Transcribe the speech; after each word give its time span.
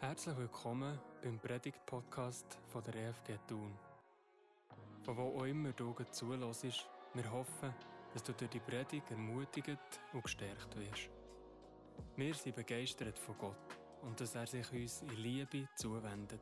Herzlich 0.00 0.34
willkommen 0.38 0.98
beim 1.22 1.38
Predigt-Podcast 1.38 2.58
von 2.72 2.82
der 2.84 2.94
EFG 2.94 3.36
Thun. 3.46 3.70
Von 5.02 5.14
wo 5.14 5.38
auch 5.38 5.44
immer 5.44 5.72
du 5.72 5.94
zulässt, 6.10 6.88
wir 7.12 7.30
hoffen, 7.30 7.74
dass 8.14 8.22
du 8.22 8.32
durch 8.32 8.50
die 8.50 8.60
Predigt 8.60 9.10
ermutigt 9.10 10.00
und 10.14 10.22
gestärkt 10.22 10.74
wirst. 10.78 11.10
Wir 12.16 12.32
sind 12.32 12.56
begeistert 12.56 13.18
von 13.18 13.36
Gott 13.36 13.78
und 14.00 14.18
dass 14.18 14.34
er 14.34 14.46
sich 14.46 14.72
uns 14.72 15.02
in 15.02 15.16
Liebe 15.16 15.68
zuwendet. 15.76 16.40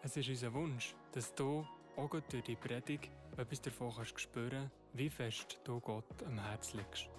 Es 0.00 0.16
ist 0.16 0.28
unser 0.28 0.54
Wunsch, 0.54 0.94
dass 1.10 1.34
du 1.34 1.66
auch 1.96 2.10
durch 2.10 2.44
die 2.44 2.54
Predigt 2.54 3.10
etwas 3.36 3.60
davon 3.60 3.92
kannst 3.92 4.20
spüren 4.20 4.70
wie 4.92 5.10
fest 5.10 5.58
du 5.64 5.80
Gott 5.80 6.22
am 6.24 6.38
Herz 6.38 6.74
liegst. 6.74 7.10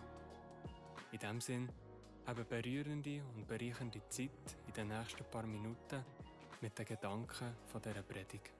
In 1.11 1.19
diesem 1.19 1.41
Sinne, 1.41 1.67
eine 2.25 2.45
berührende 2.45 3.21
und 3.35 3.45
bereichernde 3.45 4.01
Zeit 4.07 4.57
in 4.69 4.87
den 4.87 4.87
nächsten 4.99 5.25
paar 5.25 5.47
Minuten 5.47 6.05
mit 6.61 6.77
den 6.77 6.85
Gedanken 6.85 7.55
von 7.65 7.81
dieser 7.81 8.03
Predigt. 8.03 8.51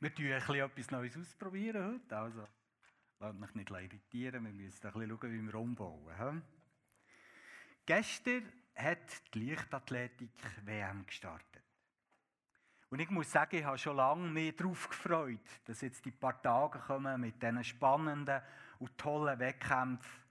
Wir 0.00 0.10
probieren 0.10 0.70
etwas 0.70 0.90
Neues 0.90 1.16
ausprobieren 1.18 1.92
heute. 1.92 2.16
Also, 2.16 2.48
lasst 3.20 3.38
mich 3.40 3.54
nicht 3.54 3.70
irritieren, 3.70 4.44
wir 4.46 4.52
müssen 4.52 4.86
ein 4.86 4.92
bisschen 4.92 5.18
schauen, 5.20 5.32
wie 5.32 5.42
wir 5.42 5.54
umbauen. 5.54 6.16
He? 6.16 6.40
Gestern 7.84 8.50
hat 8.74 9.34
die 9.34 9.50
Leichtathletik-WM 9.50 11.04
gestartet. 11.04 11.63
Und 12.94 13.00
ich 13.00 13.10
muss 13.10 13.32
sagen, 13.32 13.56
ich 13.56 13.64
habe 13.64 13.76
schon 13.76 13.96
lange 13.96 14.30
mehr 14.30 14.52
darauf 14.52 14.88
gefreut, 14.88 15.40
dass 15.64 15.80
jetzt 15.80 16.04
die 16.04 16.12
paar 16.12 16.40
Tage 16.40 16.78
kommen 16.78 17.22
mit 17.22 17.42
diesen 17.42 17.64
spannenden 17.64 18.40
und 18.78 18.96
tollen 18.96 19.36
Wettkämpfen. 19.40 20.22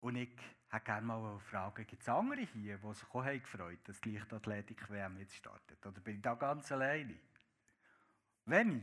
Und 0.00 0.16
ich 0.16 0.30
hätte 0.70 0.84
gerne 0.86 1.06
mal 1.06 1.38
fragen, 1.40 1.86
gibt 1.86 2.00
es 2.00 2.08
andere 2.08 2.40
hier, 2.40 2.78
die 2.78 2.94
sich 2.94 3.08
auch 3.12 3.26
gefreut 3.26 3.78
dass 3.84 4.00
die 4.00 4.16
Leichtathletik-WM 4.16 5.18
jetzt 5.18 5.34
startet? 5.34 5.84
Oder 5.84 6.00
bin 6.00 6.16
ich 6.16 6.22
da 6.22 6.32
ganz 6.32 6.72
alleine? 6.72 7.14
Wenig. 8.46 8.82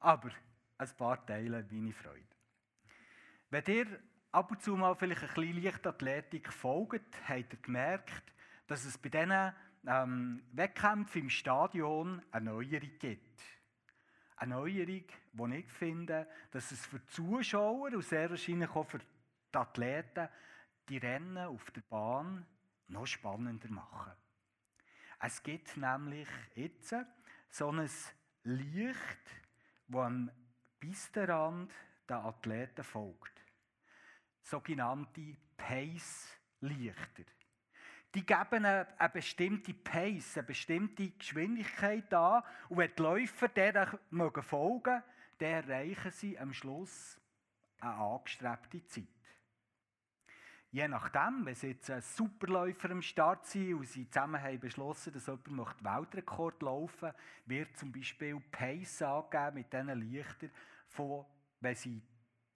Aber 0.00 0.30
ein 0.76 0.90
paar 0.98 1.24
Teile 1.24 1.64
meine 1.70 1.92
Freude. 1.92 2.36
Wenn 3.50 3.64
ihr 3.66 4.00
ab 4.32 4.50
und 4.50 4.60
zu 4.60 4.74
mal 4.74 4.96
vielleicht 4.96 5.22
ein 5.22 5.34
bisschen 5.34 5.62
Leichtathletik 5.62 6.52
folgt, 6.52 7.28
habt 7.28 7.52
ihr 7.52 7.60
gemerkt, 7.62 8.24
dass 8.66 8.84
es 8.84 8.98
bei 8.98 9.08
diesen 9.08 9.52
ähm, 9.86 10.42
Wettkämpfen 10.52 11.22
im 11.22 11.30
Stadion 11.30 12.22
eine 12.30 12.50
Neuerung 12.50 12.90
gibt. 12.98 13.42
Eine 14.36 14.54
Neuerung, 14.54 15.04
die 15.32 15.56
ich 15.56 15.68
finde, 15.70 16.26
dass 16.50 16.72
es 16.72 16.86
für 16.86 16.98
die 16.98 17.06
Zuschauer 17.08 17.92
und 17.92 18.04
sehr 18.04 18.30
wahrscheinlich 18.30 18.70
auch 18.70 18.86
für 18.86 18.98
die 18.98 19.56
Athleten 19.58 20.28
die 20.88 20.98
Rennen 20.98 21.38
auf 21.38 21.70
der 21.70 21.82
Bahn 21.82 22.46
noch 22.88 23.06
spannender 23.06 23.68
machen. 23.68 24.12
Es 25.20 25.42
gibt 25.42 25.76
nämlich 25.76 26.28
jetzt 26.54 26.94
so 27.50 27.70
ein 27.70 27.88
Licht, 28.44 29.30
das 29.88 30.00
am 30.00 30.30
Pistenrand 30.78 31.72
der 32.08 32.24
Athleten 32.24 32.82
folgt. 32.82 33.44
Sogenannte 34.42 35.36
Pace-Lichter. 35.56 37.24
Die 38.14 38.26
geben 38.26 38.64
eine, 38.64 38.86
eine, 38.98 39.08
bestimmte 39.08 39.72
Pace, 39.72 40.38
eine 40.38 40.46
bestimmte 40.46 41.10
Geschwindigkeit 41.10 42.12
an. 42.12 42.42
Und 42.68 42.78
wenn 42.78 42.90
die 42.96 43.02
Läufer 43.02 43.48
denen 43.48 44.42
folgen 44.42 45.02
dann 45.38 45.48
erreichen 45.48 46.10
sie 46.10 46.38
am 46.38 46.52
Schluss 46.52 47.18
eine 47.80 47.94
angestrebte 47.94 48.84
Zeit. 48.86 49.06
Je 50.72 50.86
nachdem, 50.86 51.44
wenn 51.46 51.54
sie 51.54 51.68
jetzt 51.68 51.90
ein 51.90 52.00
Superläufer 52.00 52.90
am 52.90 53.02
Start 53.02 53.44
sind 53.46 53.74
und 53.74 53.88
sie 53.88 54.08
zusammen 54.08 54.40
haben 54.40 54.60
beschlossen, 54.60 55.12
dass 55.12 55.26
jemand 55.26 55.82
Weltrekord 55.82 56.62
laufen 56.62 57.06
möchte, 57.06 57.18
wird 57.46 57.76
zum 57.76 57.90
Beispiel 57.90 58.38
Pace 58.52 59.02
angegeben 59.02 59.54
mit 59.54 59.72
diesen 59.72 60.00
Lichtern, 60.00 60.50
von, 60.86 61.24
wenn 61.60 61.74
sie 61.74 62.02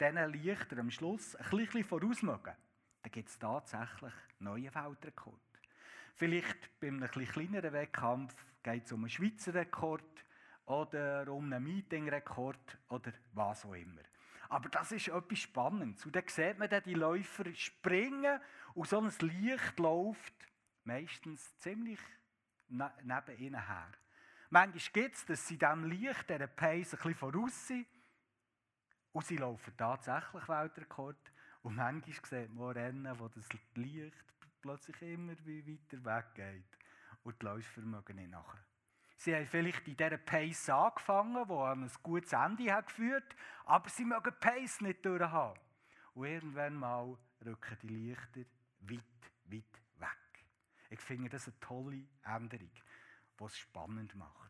diesen 0.00 0.32
Lichtern 0.32 0.78
am 0.80 0.90
Schluss 0.90 1.34
ein 1.34 1.50
bisschen 1.50 1.84
voraus 1.84 2.22
mögen, 2.22 2.54
dann 3.04 3.12
gibt 3.12 3.28
es 3.28 3.38
tatsächlich 3.38 4.14
neue 4.38 4.74
Weltrekord. 4.74 5.38
Vielleicht 6.14 6.80
bei 6.80 6.88
einem 6.88 7.02
etwas 7.02 7.28
kleineren 7.28 7.72
Wettkampf 7.72 8.34
geht 8.62 8.86
es 8.86 8.92
um 8.92 9.00
einen 9.00 9.10
Schweizer 9.10 9.52
Rekord 9.52 10.24
oder 10.64 11.28
um 11.30 11.52
einen 11.52 11.62
Meetingrekord 11.62 12.78
oder 12.88 13.12
was 13.34 13.66
auch 13.66 13.74
immer. 13.74 14.00
Aber 14.48 14.70
das 14.70 14.92
ist 14.92 15.08
etwas 15.08 15.38
Spannendes. 15.38 16.06
Und 16.06 16.16
dann 16.16 16.26
sieht 16.28 16.58
man 16.58 16.70
dann 16.70 16.82
die 16.82 16.94
Läufer 16.94 17.44
springen 17.54 18.40
und 18.72 18.88
so 18.88 19.00
ein 19.00 19.12
Licht 19.20 19.78
läuft 19.78 20.34
meistens 20.84 21.58
ziemlich 21.58 22.00
ne 22.68 22.90
neben 23.02 23.38
ihnen 23.38 23.66
her. 23.66 23.92
Manchmal 24.48 24.92
gibt 24.92 25.16
es, 25.16 25.26
dass 25.26 25.46
sie 25.46 25.58
diesem 25.58 25.84
Licht, 25.84 26.30
dieser 26.30 26.46
Pace, 26.46 26.94
ein 26.94 26.98
bisschen 26.98 27.14
voraus 27.14 27.66
sind 27.66 27.86
und 29.12 29.26
sie 29.26 29.36
laufen 29.36 29.76
tatsächlich 29.76 30.48
Weltrekord. 30.48 31.33
Und 31.64 31.76
manchmal 31.76 32.26
sieht 32.26 32.54
man 32.54 32.72
Rennen, 32.72 33.18
wo 33.18 33.26
das 33.28 33.48
Licht 33.74 34.24
plötzlich 34.60 35.00
immer 35.00 35.32
weiter 35.32 36.04
weggeht. 36.04 36.78
Und 37.22 37.40
die 37.40 37.46
Läufer 37.46 37.80
mögen 37.80 38.16
nicht 38.16 38.30
nachher. 38.30 38.62
Sie 39.16 39.34
haben 39.34 39.46
vielleicht 39.46 39.88
in 39.88 39.96
dieser 39.96 40.18
Pace 40.18 40.68
angefangen, 40.68 41.48
die 41.48 41.52
an 41.54 41.84
ein 41.84 41.90
gutes 42.02 42.34
Ende 42.34 42.70
hat 42.70 42.88
geführt 42.88 43.34
aber 43.64 43.88
sie 43.88 44.04
mögen 44.04 44.30
die 44.30 44.46
Pace 44.46 44.82
nicht 44.82 45.06
durchhaben. 45.06 45.58
Und 46.12 46.26
irgendwann 46.26 46.74
mal 46.74 47.16
rücken 47.44 47.78
die 47.82 47.88
Lichter 47.88 48.44
weit, 48.80 49.32
weit 49.46 49.80
weg. 49.96 50.44
Ich 50.90 51.00
finde 51.00 51.30
das 51.30 51.46
eine 51.46 51.58
tolle 51.60 52.04
Änderung, 52.24 52.70
die 53.40 53.44
es 53.44 53.58
spannend 53.58 54.14
macht. 54.14 54.43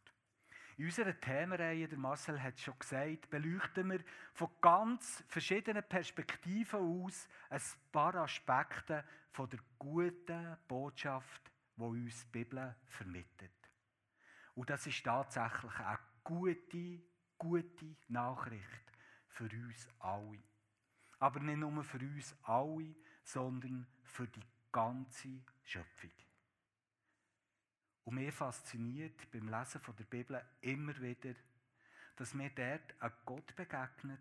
In 0.76 0.86
unserer 0.86 1.18
Themenreihe, 1.20 1.86
der 1.86 1.98
Marcel 1.98 2.42
hat 2.42 2.54
es 2.54 2.62
schon 2.62 2.78
gesagt, 2.78 3.30
beleuchten 3.30 3.90
wir 3.90 4.00
von 4.32 4.50
ganz 4.60 5.22
verschiedenen 5.28 5.84
Perspektiven 5.84 6.80
aus 6.80 7.28
ein 7.48 7.60
paar 7.92 8.16
Aspekte 8.16 9.04
von 9.30 9.48
der 9.48 9.60
guten 9.78 10.56
Botschaft, 10.66 11.52
die 11.76 11.82
uns 11.82 12.24
die 12.24 12.30
Bibel 12.32 12.74
vermittelt. 12.86 13.52
Und 14.56 14.68
das 14.68 14.86
ist 14.86 15.04
tatsächlich 15.04 15.78
eine 15.78 15.98
gute, 16.24 17.00
gute 17.38 17.96
Nachricht 18.08 18.92
für 19.28 19.44
uns 19.44 19.88
alle. 20.00 20.42
Aber 21.20 21.40
nicht 21.40 21.58
nur 21.58 21.84
für 21.84 21.98
uns 21.98 22.34
alle, 22.42 22.94
sondern 23.22 23.86
für 24.02 24.26
die 24.26 24.42
ganze 24.72 25.40
Schöpfung. 25.62 26.23
Und 28.04 28.16
mir 28.16 28.32
fasziniert 28.32 29.30
beim 29.30 29.48
Lesen 29.48 29.80
von 29.80 29.96
der 29.96 30.04
Bibel 30.04 30.44
immer 30.60 30.98
wieder, 31.00 31.34
dass 32.16 32.34
mir 32.34 32.50
dort 32.50 32.94
ein 33.00 33.12
Gott 33.24 33.56
begegnet, 33.56 34.20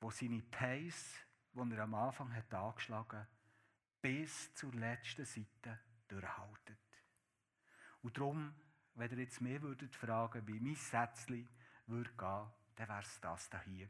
wo 0.00 0.10
seine 0.10 0.42
Pace, 0.42 1.18
die 1.52 1.74
er 1.74 1.82
am 1.82 1.94
Anfang 1.94 2.34
hat 2.34 2.52
angeschlagen 2.52 3.20
hat, 3.20 3.28
bis 4.00 4.54
zur 4.54 4.72
letzten 4.74 5.24
Seite 5.24 5.78
durchhaltet. 6.08 6.78
Und 8.02 8.16
darum, 8.16 8.54
wenn 8.94 9.10
ihr 9.12 9.18
jetzt 9.18 9.40
mehr 9.40 9.62
würdet 9.62 9.94
fragen, 9.94 10.46
wie 10.48 10.58
mein 10.58 10.74
Sätzchen 10.74 11.48
würde 11.86 12.10
gehen, 12.10 12.50
dann 12.76 12.88
wäre 12.88 13.00
es 13.00 13.20
das 13.20 13.50
hier. 13.64 13.88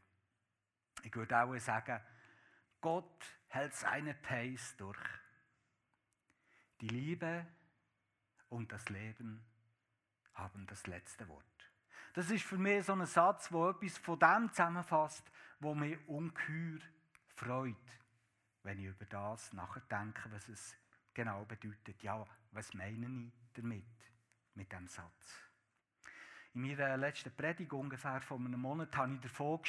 Ich 1.02 1.14
würde 1.14 1.40
auch 1.40 1.56
sagen, 1.58 2.00
Gott 2.80 3.24
hält 3.48 3.74
seine 3.74 4.14
Pace 4.14 4.76
durch. 4.76 4.98
Die 6.80 6.88
Liebe 6.88 7.46
und 8.52 8.70
das 8.70 8.88
Leben 8.90 9.42
haben 10.34 10.66
das 10.66 10.86
letzte 10.86 11.26
Wort. 11.28 11.44
Das 12.12 12.30
ist 12.30 12.44
für 12.44 12.58
mich 12.58 12.84
so 12.84 12.92
ein 12.92 13.06
Satz, 13.06 13.50
wo 13.50 13.70
etwas 13.70 13.96
von 13.96 14.18
dem 14.18 14.50
zusammenfasst, 14.50 15.24
wo 15.60 15.74
mich 15.74 15.98
ungeheuer 16.06 16.80
freut, 17.34 18.00
wenn 18.62 18.78
ich 18.78 18.86
über 18.86 19.06
das 19.06 19.52
nachdenke, 19.54 20.30
was 20.30 20.48
es 20.48 20.76
genau 21.14 21.44
bedeutet. 21.46 22.02
Ja, 22.02 22.24
was 22.50 22.74
meine 22.74 23.06
ich 23.06 23.32
damit, 23.54 23.84
mit 24.54 24.70
dem 24.70 24.86
Satz? 24.86 25.34
In 26.52 26.60
meiner 26.60 26.98
letzten 26.98 27.34
Predigt, 27.34 27.72
ungefähr 27.72 28.20
vor 28.20 28.38
einem 28.38 28.60
Monat, 28.60 28.94
habe 28.94 29.14
ich 29.14 29.20
davon, 29.20 29.60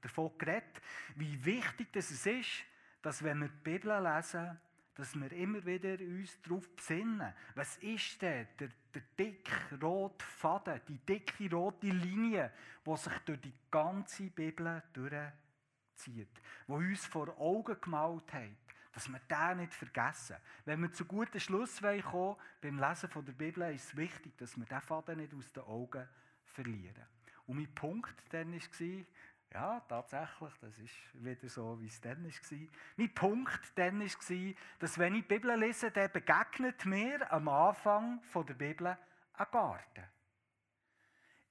davon 0.00 0.38
geredet, 0.38 0.80
wie 1.16 1.44
wichtig 1.44 1.92
das 1.92 2.12
ist, 2.12 2.64
dass 3.02 3.24
wenn 3.24 3.40
wir 3.40 3.48
die 3.48 3.64
Bibel 3.64 4.00
lesen, 4.00 4.60
dass 4.94 5.14
wir 5.14 5.32
immer 5.32 5.64
wieder 5.66 5.98
uns 6.04 6.40
darauf 6.42 6.68
besinnen, 6.76 7.32
was 7.54 7.76
ist 7.78 8.22
denn 8.22 8.46
der, 8.58 8.68
der 8.94 9.02
dicke 9.18 9.52
rote 9.82 10.24
Faden, 10.24 10.80
die 10.88 10.98
dicke 10.98 11.50
rote 11.50 11.88
Linie, 11.88 12.52
die 12.86 12.96
sich 12.96 13.18
durch 13.24 13.40
die 13.40 13.54
ganze 13.70 14.24
Bibel 14.30 14.82
durchzieht, 14.92 16.40
die 16.68 16.72
uns 16.72 17.06
vor 17.06 17.36
Augen 17.38 17.76
gemalt 17.80 18.32
hat, 18.32 18.50
dass 18.92 19.08
wir 19.08 19.18
den 19.28 19.58
nicht 19.58 19.74
vergessen. 19.74 20.36
Wenn 20.64 20.80
wir 20.82 20.92
zu 20.92 21.04
guten 21.04 21.40
Schluss 21.40 21.80
kommen 21.80 22.36
beim 22.60 22.78
Lesen 22.78 23.10
der 23.14 23.32
Bibel, 23.32 23.74
ist 23.74 23.88
es 23.88 23.96
wichtig, 23.96 24.36
dass 24.38 24.56
wir 24.56 24.64
diesen 24.64 24.80
Faden 24.80 25.18
nicht 25.18 25.34
aus 25.34 25.52
den 25.52 25.64
Augen 25.64 26.08
verlieren. 26.44 27.04
Und 27.46 27.56
mein 27.56 27.74
Punkt 27.74 28.14
dann 28.30 28.52
war, 28.52 29.04
ja, 29.54 29.80
tatsächlich, 29.88 30.52
das 30.60 30.78
ist 30.78 30.94
wieder 31.14 31.48
so, 31.48 31.80
wie 31.80 31.86
es 31.86 32.00
dann 32.00 32.24
war. 32.24 32.68
Mein 32.96 33.14
Punkt 33.14 33.72
dann 33.76 34.00
war, 34.00 34.54
dass 34.80 34.98
wenn 34.98 35.14
ich 35.14 35.22
die 35.22 35.28
Bibel 35.28 35.56
lese, 35.56 35.92
dann 35.92 36.10
begegnet 36.10 36.84
mir 36.84 37.32
am 37.32 37.46
Anfang 37.48 38.20
der 38.34 38.54
Bibel 38.54 38.86
ein 38.86 39.46
Garten. 39.52 40.04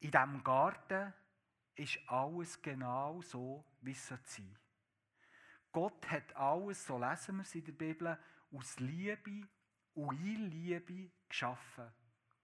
In 0.02 0.12
diesem 0.12 0.44
Garten 0.44 1.14
ist 1.76 1.98
alles 2.08 2.62
genau 2.62 3.22
so, 3.22 3.64
wie 3.80 3.92
es 3.92 4.06
sein 4.06 4.20
soll. 4.26 4.46
Gott 5.72 6.12
hat 6.12 6.36
alles, 6.36 6.86
so 6.86 7.00
lesen 7.00 7.38
wir 7.38 7.44
es 7.44 7.56
in 7.56 7.64
der 7.64 7.72
Bibel, 7.72 8.20
aus 8.52 8.80
Liebe 8.80 9.48
und 9.94 10.20
in 10.20 10.52
Liebe 10.52 11.10
geschaffen 11.30 11.90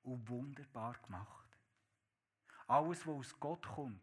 und 0.03 0.27
wunderbar 0.29 0.95
gemacht. 1.05 1.49
Alles, 2.65 3.05
was 3.05 3.13
aus 3.13 3.39
Gott 3.39 3.67
kommt, 3.67 4.01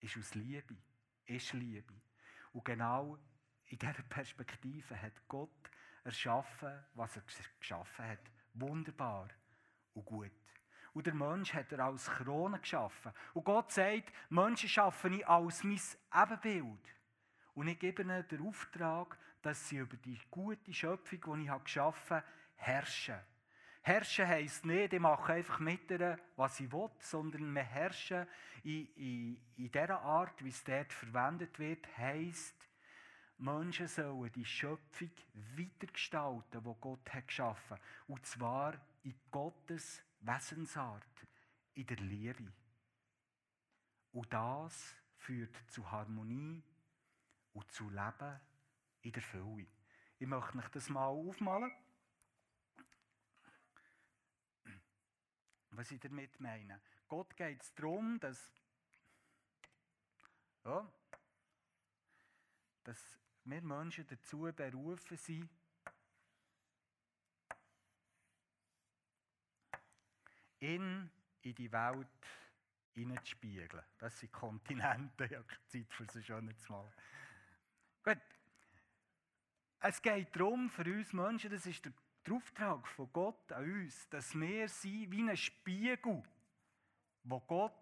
ist 0.00 0.16
aus 0.16 0.34
Liebe, 0.34 0.76
ist 1.26 1.52
Liebe. 1.52 1.94
Und 2.52 2.64
genau 2.64 3.18
in 3.66 3.78
dieser 3.78 4.02
Perspektive 4.02 5.00
hat 5.00 5.12
Gott 5.28 5.70
erschaffen, 6.04 6.72
was 6.94 7.16
er 7.16 7.22
geschaffen 7.58 8.08
hat. 8.08 8.30
Wunderbar 8.54 9.28
und 9.94 10.04
gut. 10.04 10.30
Und 10.92 11.06
der 11.06 11.14
Mensch 11.14 11.54
hat 11.54 11.70
er 11.70 11.84
als 11.84 12.06
Krone 12.06 12.58
geschaffen. 12.58 13.12
Und 13.32 13.44
Gott 13.44 13.70
sagt, 13.70 14.12
Menschen 14.28 14.68
schaffen 14.68 15.12
ich 15.12 15.26
als 15.26 15.62
mein 15.62 15.80
Ebenbild. 16.12 16.94
Und 17.54 17.68
ich 17.68 17.78
gebe 17.78 18.02
ihnen 18.02 18.26
den 18.26 18.46
Auftrag, 18.46 19.16
dass 19.42 19.68
sie 19.68 19.78
über 19.78 19.96
die 19.96 20.18
gute 20.30 20.72
Schöpfung, 20.72 21.38
die 21.38 21.44
ich 21.44 21.64
geschaffen 21.64 22.16
habe, 22.16 22.26
herrschen. 22.56 23.20
Herrschen 23.82 24.28
heisst 24.28 24.64
nicht, 24.66 24.92
ich 24.92 25.00
mache 25.00 25.32
einfach 25.32 25.58
mit 25.58 25.90
ihr, 25.90 26.18
was 26.36 26.60
ich 26.60 26.70
will, 26.70 26.90
sondern 26.98 27.54
wir 27.54 27.62
herrschen 27.62 28.26
in, 28.62 28.86
in, 28.94 29.40
in 29.56 29.70
dieser 29.70 30.00
Art, 30.02 30.44
wie 30.44 30.50
es 30.50 30.62
dort 30.64 30.92
verwendet 30.92 31.58
wird, 31.58 31.86
heisst, 31.96 32.54
Menschen 33.38 33.88
sollen 33.88 34.30
die 34.32 34.44
Schöpfung 34.44 35.10
weitergestalten, 35.56 36.62
die 36.62 36.74
Gott 36.78 37.14
hat 37.14 37.26
geschaffen 37.26 37.76
hat. 37.76 37.80
Und 38.06 38.26
zwar 38.26 38.74
in 39.02 39.14
Gottes 39.30 40.02
Wesensart, 40.20 41.26
in 41.72 41.86
der 41.86 41.96
Liebe. 41.96 42.52
Und 44.12 44.30
das 44.30 44.94
führt 45.16 45.56
zu 45.68 45.90
Harmonie 45.90 46.62
und 47.54 47.72
zu 47.72 47.88
Leben 47.88 48.40
in 49.00 49.12
der 49.12 49.22
Fülle. 49.22 49.66
Ich 50.18 50.26
möchte 50.26 50.58
euch 50.58 50.68
das 50.68 50.90
mal 50.90 51.06
aufmalen. 51.06 51.72
Was 55.80 55.90
ich 55.92 56.00
damit 56.00 56.38
meine. 56.40 56.78
Gott 57.08 57.34
geht 57.34 57.62
es 57.62 57.74
darum, 57.74 58.20
dass, 58.20 58.52
ja, 60.62 60.92
dass 62.84 63.18
wir 63.44 63.62
Menschen 63.62 64.06
dazu 64.06 64.40
berufen 64.54 65.16
sind, 65.16 65.48
ihn 70.58 71.10
in 71.40 71.54
die 71.54 71.72
Welt 71.72 72.08
hineinzuspiegeln. 72.92 73.82
Das 73.96 74.20
sind 74.20 74.32
Kontinente, 74.32 75.24
ich 75.30 75.34
habe 75.34 75.46
Zeit 75.66 75.90
für 75.94 76.04
so 76.04 76.20
schön 76.20 76.58
zu 76.58 76.72
malen. 76.72 76.92
Gut. 78.02 78.20
Es 79.80 80.02
geht 80.02 80.36
darum, 80.36 80.68
für 80.68 80.84
uns 80.84 81.14
Menschen, 81.14 81.50
das 81.50 81.64
ist 81.64 81.86
der 81.86 81.94
der 82.30 82.36
Auftrag 82.36 82.86
von 82.86 83.12
Gott 83.12 83.52
an 83.52 83.64
uns, 83.64 84.08
dass 84.08 84.34
wir 84.34 84.68
sind 84.68 85.10
wie 85.10 85.28
ein 85.28 85.36
Spiegel, 85.36 86.22
wo 87.24 87.40
Gott 87.40 87.72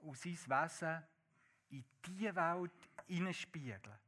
aus 0.00 0.22
sein 0.22 0.32
Wesen 0.32 1.02
in 1.70 1.84
diese 2.04 2.34
Welt 2.34 2.90
hineinspiegeln. 3.06 3.98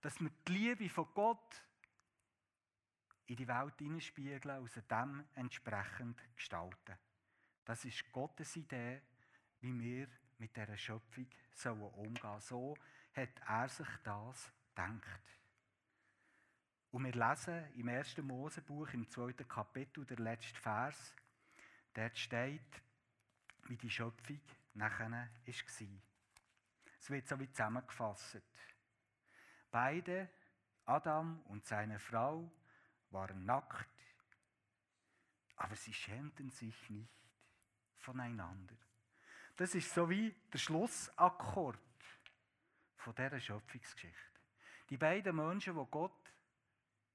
Dass 0.00 0.20
wir 0.20 0.30
die 0.46 0.52
Liebe 0.52 0.88
von 0.88 1.08
Gott 1.14 1.62
in 3.26 3.36
die 3.36 3.48
Welt 3.48 3.78
hineinspiegeln 3.78 4.60
und 4.60 4.70
sie 4.70 4.82
dem 4.82 5.24
entsprechend 5.34 6.22
gestalten. 6.36 6.98
Das 7.64 7.84
ist 7.84 8.12
Gottes 8.12 8.54
Idee, 8.56 9.02
wie 9.60 9.80
wir 9.80 10.08
mit 10.38 10.54
dieser 10.54 10.76
Schöpfung 10.76 11.26
umgehen 11.64 12.40
sollen. 12.40 12.40
So 12.40 12.76
hat 13.14 13.40
er 13.48 13.68
sich 13.68 13.88
das 14.04 14.52
gedacht. 14.74 15.22
Und 16.96 17.04
wir 17.04 17.12
lesen 17.12 17.62
im 17.74 17.90
1. 17.90 18.16
Mosebuch, 18.22 18.88
im 18.94 19.06
2. 19.06 19.34
Kapitel, 19.44 20.06
der 20.06 20.16
letzte 20.16 20.58
Vers, 20.58 21.14
dort 21.92 22.16
steht, 22.16 22.82
wie 23.66 23.76
die 23.76 23.90
Schöpfung 23.90 24.40
nachher 24.72 25.10
war. 25.10 25.28
Es 25.44 27.10
wird 27.10 27.28
so 27.28 27.38
wie 27.38 27.50
zusammengefasst. 27.50 28.40
Beide, 29.70 30.30
Adam 30.86 31.42
und 31.48 31.66
seine 31.66 31.98
Frau, 31.98 32.50
waren 33.10 33.44
nackt, 33.44 33.90
aber 35.56 35.76
sie 35.76 35.92
schämten 35.92 36.48
sich 36.48 36.88
nicht 36.88 37.12
voneinander. 37.96 38.74
Das 39.54 39.74
ist 39.74 39.92
so 39.92 40.08
wie 40.08 40.34
der 40.50 40.58
Schlussakkord 40.58 41.78
von 42.96 43.14
dieser 43.14 43.38
Schöpfungsgeschichte. 43.38 44.40
Die 44.88 44.96
beiden 44.96 45.36
Menschen, 45.36 45.74
die 45.74 45.90
Gott 45.90 46.26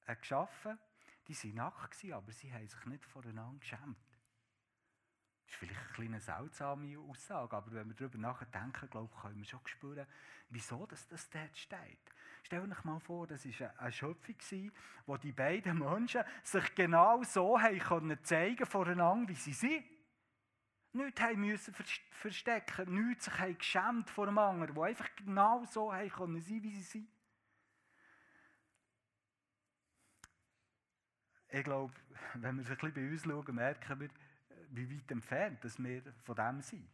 geschaffen. 0.06 0.78
Die 1.28 1.36
waren 1.36 1.56
nackt, 1.56 2.06
aber 2.12 2.32
sie 2.32 2.54
haben 2.54 2.68
sich 2.68 2.86
nicht 2.86 3.06
voreinander 3.06 3.60
geschämt. 3.60 3.98
Das 5.46 5.54
ist 5.54 5.60
vielleicht 5.60 6.00
eine 6.00 6.20
seltsame 6.20 6.98
Aussage, 6.98 7.56
aber 7.56 7.72
wenn 7.74 7.88
wir 7.90 7.96
darüber 7.96 8.18
nachdenken, 8.18 8.90
glaube 8.90 9.10
ich, 9.14 9.22
können 9.22 9.38
wir 9.38 9.46
schon 9.46 9.60
spüren, 9.66 10.08
wieso 10.50 10.86
das, 10.86 11.08
dort 11.08 11.58
steht. 11.58 12.00
Stell 12.44 12.72
euch 12.72 12.84
mal 12.84 13.00
vor, 13.00 13.28
das 13.28 13.46
war 13.46 13.80
eine 13.80 13.92
Schöpfung, 13.92 14.72
wo 15.06 15.18
die 15.18 15.32
beiden 15.32 15.78
Menschen 15.80 16.24
sich 16.44 16.74
genau 16.74 17.24
so 17.24 17.60
haben 17.62 18.24
zeigen 18.24 18.66
voreinander, 18.66 19.28
wie 19.30 19.36
sie 19.36 19.54
sind. 19.54 19.84
Nichts 20.94 21.22
haben 21.22 21.42
müssen 21.42 21.74
verstecken, 21.74 23.08
nichts 23.08 23.26
sich 23.26 23.40
haben 23.40 23.58
geschämt 23.58 24.10
vor 24.10 24.26
dem 24.26 24.38
anderen, 24.38 24.74
die 24.74 24.82
einfach 24.82 25.10
genau 25.16 25.64
so 25.66 25.92
sein, 25.92 26.64
wie 26.64 26.76
sie 26.76 26.82
sind. 26.82 27.10
Ich 31.52 31.64
glaube, 31.64 31.94
wenn 32.36 32.58
wir 32.58 32.66
ein 32.66 32.76
bisschen 32.76 32.94
bei 32.94 33.10
uns 33.10 33.24
schauen, 33.24 33.56
merken 33.56 34.00
wir, 34.00 34.10
wie 34.72 34.90
weit 34.90 35.12
entfernt 35.12 35.64
dass 35.64 35.82
wir 35.84 36.02
von 36.24 36.36
dem 36.36 36.62
sind. 36.62 36.88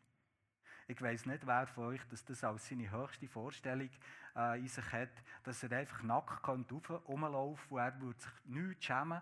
Ich 0.87 1.01
weiß 1.01 1.25
nicht, 1.25 1.45
wer 1.45 1.67
von 1.67 1.87
euch 1.87 2.01
dass 2.09 2.25
das 2.25 2.43
als 2.43 2.67
seine 2.67 2.89
höchste 2.89 3.27
Vorstellung 3.27 3.89
äh, 4.35 4.59
in 4.59 4.67
sich 4.67 4.91
hat, 4.91 5.11
dass 5.43 5.63
er 5.63 5.77
einfach 5.77 6.01
nackt 6.01 6.47
rumlaufen 6.47 7.67
kann 7.67 7.75
und 7.75 7.79
er 7.79 8.01
würde 8.01 8.19
sich 8.19 8.31
nichts 8.45 8.85
schämen 8.85 9.21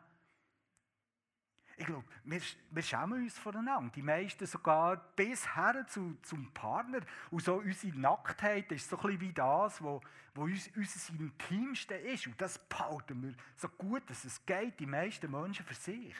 ich 1.78 1.86
glaube, 1.86 2.06
wir, 2.24 2.42
wir 2.72 2.84
schämen 2.84 3.24
uns 3.24 3.38
voneinander. 3.38 3.92
Die 3.94 4.02
meisten 4.02 4.46
sogar 4.46 4.96
bis 5.16 5.56
her 5.56 5.86
zu, 5.88 6.18
zum 6.22 6.52
Partner. 6.54 7.02
Und 7.32 7.44
so 7.44 7.56
unsere 7.56 7.98
Nacktheit 7.98 8.72
ist 8.72 8.90
so 8.90 8.98
ein 9.00 9.20
wie 9.20 9.34
das, 9.34 9.84
was 9.84 10.02
uns, 10.36 10.70
unser 10.76 11.20
Intimste 11.20 11.96
ist. 11.96 12.28
Und 12.28 12.40
das 12.40 12.58
behalten 12.58 13.22
wir 13.24 13.34
so 13.58 13.68
gut, 13.68 14.10
dass 14.10 14.24
es 14.24 14.46
geht, 14.46 14.80
die 14.80 14.86
meisten 14.86 15.30
Menschen 15.30 15.66
für 15.66 15.74
sich. 15.74 16.16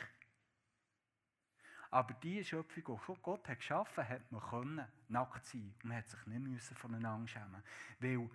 Aber 1.90 2.12
die 2.14 2.44
Schöpfung, 2.44 2.98
die 2.98 3.22
Gott 3.22 3.48
hat 3.48 3.58
geschaffen 3.58 4.06
hat, 4.06 4.30
man 4.30 4.42
können 4.42 4.86
nackt 5.08 5.46
sein. 5.46 5.74
Man 5.84 5.96
hat 5.96 6.08
sich 6.08 6.26
nicht 6.26 6.40
müssen 6.40 6.76
voneinander 6.76 7.28
schämen 7.28 7.62
Weil 8.00 8.28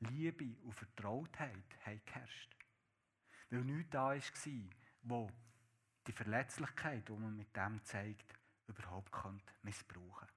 Liebe 0.00 0.56
und 0.62 0.74
Vertrautheit 0.74 1.64
haben 1.86 2.02
geherrscht. 2.04 2.54
Weil 3.48 3.64
nichts 3.64 3.90
da 3.90 4.08
war, 4.10 4.20
wo 5.02 5.30
die 6.06 6.12
Verletzlichkeit, 6.12 7.08
die 7.08 7.12
man 7.12 7.36
mit 7.36 7.54
dem 7.56 7.82
zeigt, 7.84 8.34
überhaupt 8.68 9.12
könnte 9.12 9.52
missbrauchen 9.62 10.28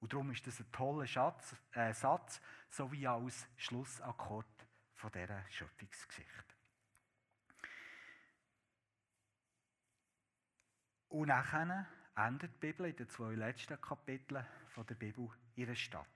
Und 0.00 0.12
darum 0.12 0.30
ist 0.30 0.46
das 0.46 0.60
ein 0.60 0.70
toller 0.72 1.06
Schatz, 1.06 1.56
äh, 1.72 1.92
Satz, 1.92 2.40
so 2.70 2.90
wie 2.92 3.06
als 3.06 3.46
Schlussakkord 3.56 4.46
von 4.94 5.12
dieser 5.12 5.44
Schöpfungsgeschichte. 5.50 6.54
Und 11.08 11.28
nachher 11.28 11.86
endet 12.14 12.54
die 12.54 12.58
Bibel 12.58 12.86
in 12.86 12.96
den 12.96 13.08
zwei 13.08 13.34
letzten 13.34 13.80
Kapiteln 13.80 14.46
von 14.68 14.86
der 14.86 14.94
Bibel 14.94 15.30
ihre 15.56 15.74
Stadt. 15.74 16.06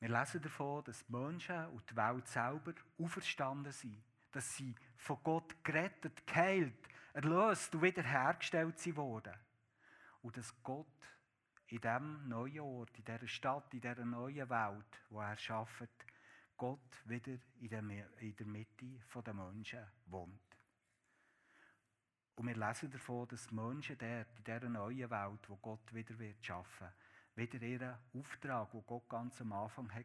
Wir 0.00 0.08
lesen 0.08 0.42
davon, 0.42 0.84
dass 0.84 1.06
die 1.06 1.12
Menschen 1.12 1.66
und 1.68 1.88
die 1.90 1.96
Welt 1.96 2.26
selber 2.28 2.74
auferstanden 2.98 3.72
sind 3.72 4.02
dass 4.32 4.56
sie 4.56 4.74
von 4.96 5.18
Gott 5.22 5.64
gerettet, 5.64 6.26
geheilt, 6.26 6.88
erlöst 7.12 7.74
und 7.74 7.82
wiederhergestellt 7.82 8.96
wurden. 8.96 9.34
Und 10.22 10.36
dass 10.36 10.62
Gott 10.62 10.86
in 11.68 11.80
diesem 11.80 12.28
neuen 12.28 12.60
Ort, 12.60 12.96
in 12.98 13.04
dieser 13.04 13.26
Stadt, 13.26 13.72
in 13.74 13.80
dieser 13.80 14.04
neuen 14.04 14.48
Welt, 14.48 15.02
wo 15.10 15.20
er 15.20 15.36
schafft, 15.36 16.06
Gott 16.56 17.02
wieder 17.04 17.36
in 17.60 17.68
der, 17.68 17.82
Mitte 17.82 18.86
der 19.24 19.34
Menschen 19.34 19.86
wohnt. 20.06 20.40
Und 22.36 22.46
wir 22.46 22.56
lesen 22.56 22.90
davon, 22.90 23.28
dass 23.28 23.50
Menschen 23.50 23.98
dort, 23.98 24.38
in 24.38 24.44
dieser 24.44 24.68
neuen 24.68 25.10
Welt, 25.10 25.48
wo 25.48 25.56
Gott 25.56 25.92
wieder 25.94 26.18
wird 26.18 26.44
schaffen, 26.44 26.88
wieder 27.34 27.60
ihren 27.60 27.96
Auftrag, 28.14 28.70
den 28.70 28.86
Gott 28.86 29.08
ganz 29.08 29.40
am 29.40 29.52
Anfang 29.52 29.92
hat, 29.94 30.04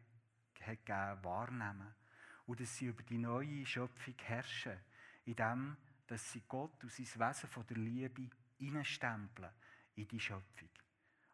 hat 0.62 0.86
gegeben, 0.86 1.24
wahrnehmen. 1.24 1.96
Und 2.46 2.60
dass 2.60 2.78
sie 2.78 2.88
über 2.88 3.04
die 3.04 3.18
neue 3.18 3.66
Schöpfung 3.66 4.16
herrschen, 4.24 4.78
indem 5.26 5.78
dass 6.08 6.32
sie 6.32 6.44
Gott 6.48 6.84
und 6.84 6.92
sein 6.92 7.06
Wesen 7.06 7.50
von 7.50 7.66
der 7.68 7.78
Liebe 7.78 8.30
hineinstempeln 8.58 9.50
in 9.96 10.08
die 10.08 10.20
Schöpfung. 10.20 10.70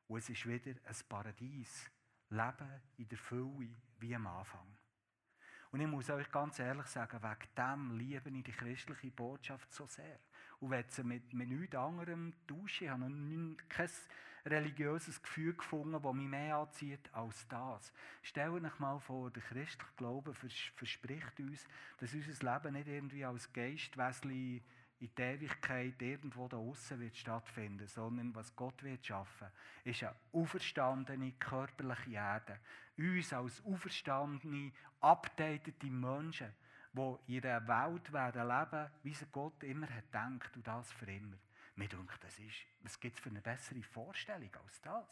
Und 0.07 0.19
es 0.19 0.29
ist 0.29 0.45
wieder 0.45 0.79
ein 0.85 0.95
Paradies. 1.09 1.89
Leben 2.29 2.81
in 2.97 3.07
der 3.07 3.17
Fülle 3.17 3.69
wie 3.99 4.15
am 4.15 4.27
Anfang. 4.27 4.77
Und 5.71 5.79
ich 5.79 5.87
muss 5.87 6.09
euch 6.09 6.29
ganz 6.31 6.59
ehrlich 6.59 6.85
sagen, 6.87 7.21
wegen 7.21 7.55
dem 7.57 7.97
liebe 7.97 8.29
ich 8.29 8.43
die 8.43 8.51
christliche 8.51 9.11
Botschaft 9.11 9.71
so 9.71 9.85
sehr. 9.85 10.19
Und 10.59 10.71
wenn 10.71 10.89
sie 10.89 11.03
mit, 11.03 11.33
mit 11.33 11.49
nichts 11.49 11.75
anderem 11.75 12.33
tauschen, 12.47 12.85
ich 12.85 12.89
habe 12.89 13.09
noch 13.09 13.57
kein 13.69 13.89
religiöses 14.49 15.21
Gefühl 15.21 15.53
gefunden, 15.53 16.01
das 16.01 16.13
mich 16.13 16.27
mehr 16.27 16.57
anzieht 16.57 17.13
als 17.13 17.47
das. 17.47 17.91
Stellt 18.21 18.51
euch 18.63 18.79
mal 18.79 18.99
vor, 18.99 19.29
der 19.31 19.43
christliche 19.43 19.93
Glaube 19.97 20.33
verspricht 20.33 21.39
uns, 21.39 21.65
dass 21.99 22.13
unser 22.13 22.53
Leben 22.53 22.73
nicht 22.73 22.87
irgendwie 22.87 23.25
als 23.25 23.51
Geistwesen 23.51 24.61
in 24.99 25.11
die 25.15 25.21
Ewigkeit 25.21 26.01
irgendwo 26.01 26.47
da 26.47 26.57
außen 26.57 26.99
wird 26.99 27.15
stattfinden, 27.15 27.87
sondern 27.87 28.33
was 28.33 28.55
Gott 28.55 28.81
wird 28.83 29.05
schaffen, 29.05 29.47
ist 29.83 30.03
eine 30.03 30.15
auferstandene 30.33 31.33
körperliche 31.33 32.11
Erde. 32.11 32.59
Uns 32.97 33.31
als 33.31 33.63
auferstandene, 33.63 34.71
abdatete 35.01 35.87
Menschen, 35.87 36.51
die 36.93 37.37
in 37.37 37.45
einer 37.45 37.67
Welt 37.67 38.11
werden 38.11 38.47
leben, 38.47 38.89
wie 39.03 39.13
sie 39.13 39.27
Gott 39.31 39.63
immer 39.63 39.87
hat 39.87 40.05
gedacht 40.05 40.55
und 40.55 40.65
das 40.65 40.91
für 40.93 41.11
immer. 41.11 41.37
Mir 41.77 41.87
denkt, 41.87 42.23
das 42.23 42.39
ist, 42.39 42.65
was 42.79 42.99
gibt 42.99 43.17
es 43.17 43.23
für 43.23 43.29
eine 43.29 43.39
bessere 43.39 43.83
Vorstellung 43.83 44.53
als 44.55 44.81
das? 44.81 45.07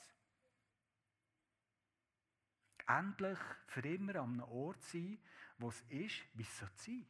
Endlich 2.87 3.37
für 3.67 3.81
immer 3.81 4.15
an 4.15 4.41
einem 4.41 4.49
Ort 4.49 4.81
sein, 4.83 5.19
wo 5.59 5.69
es 5.69 5.81
ist, 5.89 6.25
wie 6.33 6.41
es 6.41 6.57
sein 6.57 6.69
soll. 6.75 7.05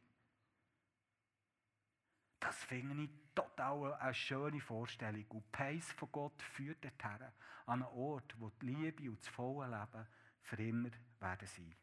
Das 2.38 2.64
finde 2.64 3.04
ich 3.04 3.10
total 3.34 3.94
eine 3.94 4.14
schöne 4.14 4.60
Vorstellung. 4.60 5.24
Und 5.30 5.44
die 5.46 5.50
Pace 5.52 5.92
von 5.92 6.12
Gott 6.12 6.42
führt 6.42 6.84
dorthin, 6.84 7.22
an 7.64 7.82
einen 7.82 7.82
Ort, 7.84 8.38
wo 8.38 8.50
die 8.50 8.66
Liebe 8.66 9.08
und 9.08 9.20
das 9.20 9.28
volle 9.28 9.70
Leben 9.70 10.06
für 10.42 10.62
immer 10.62 10.90
werden 11.18 11.48
sein. 11.48 11.74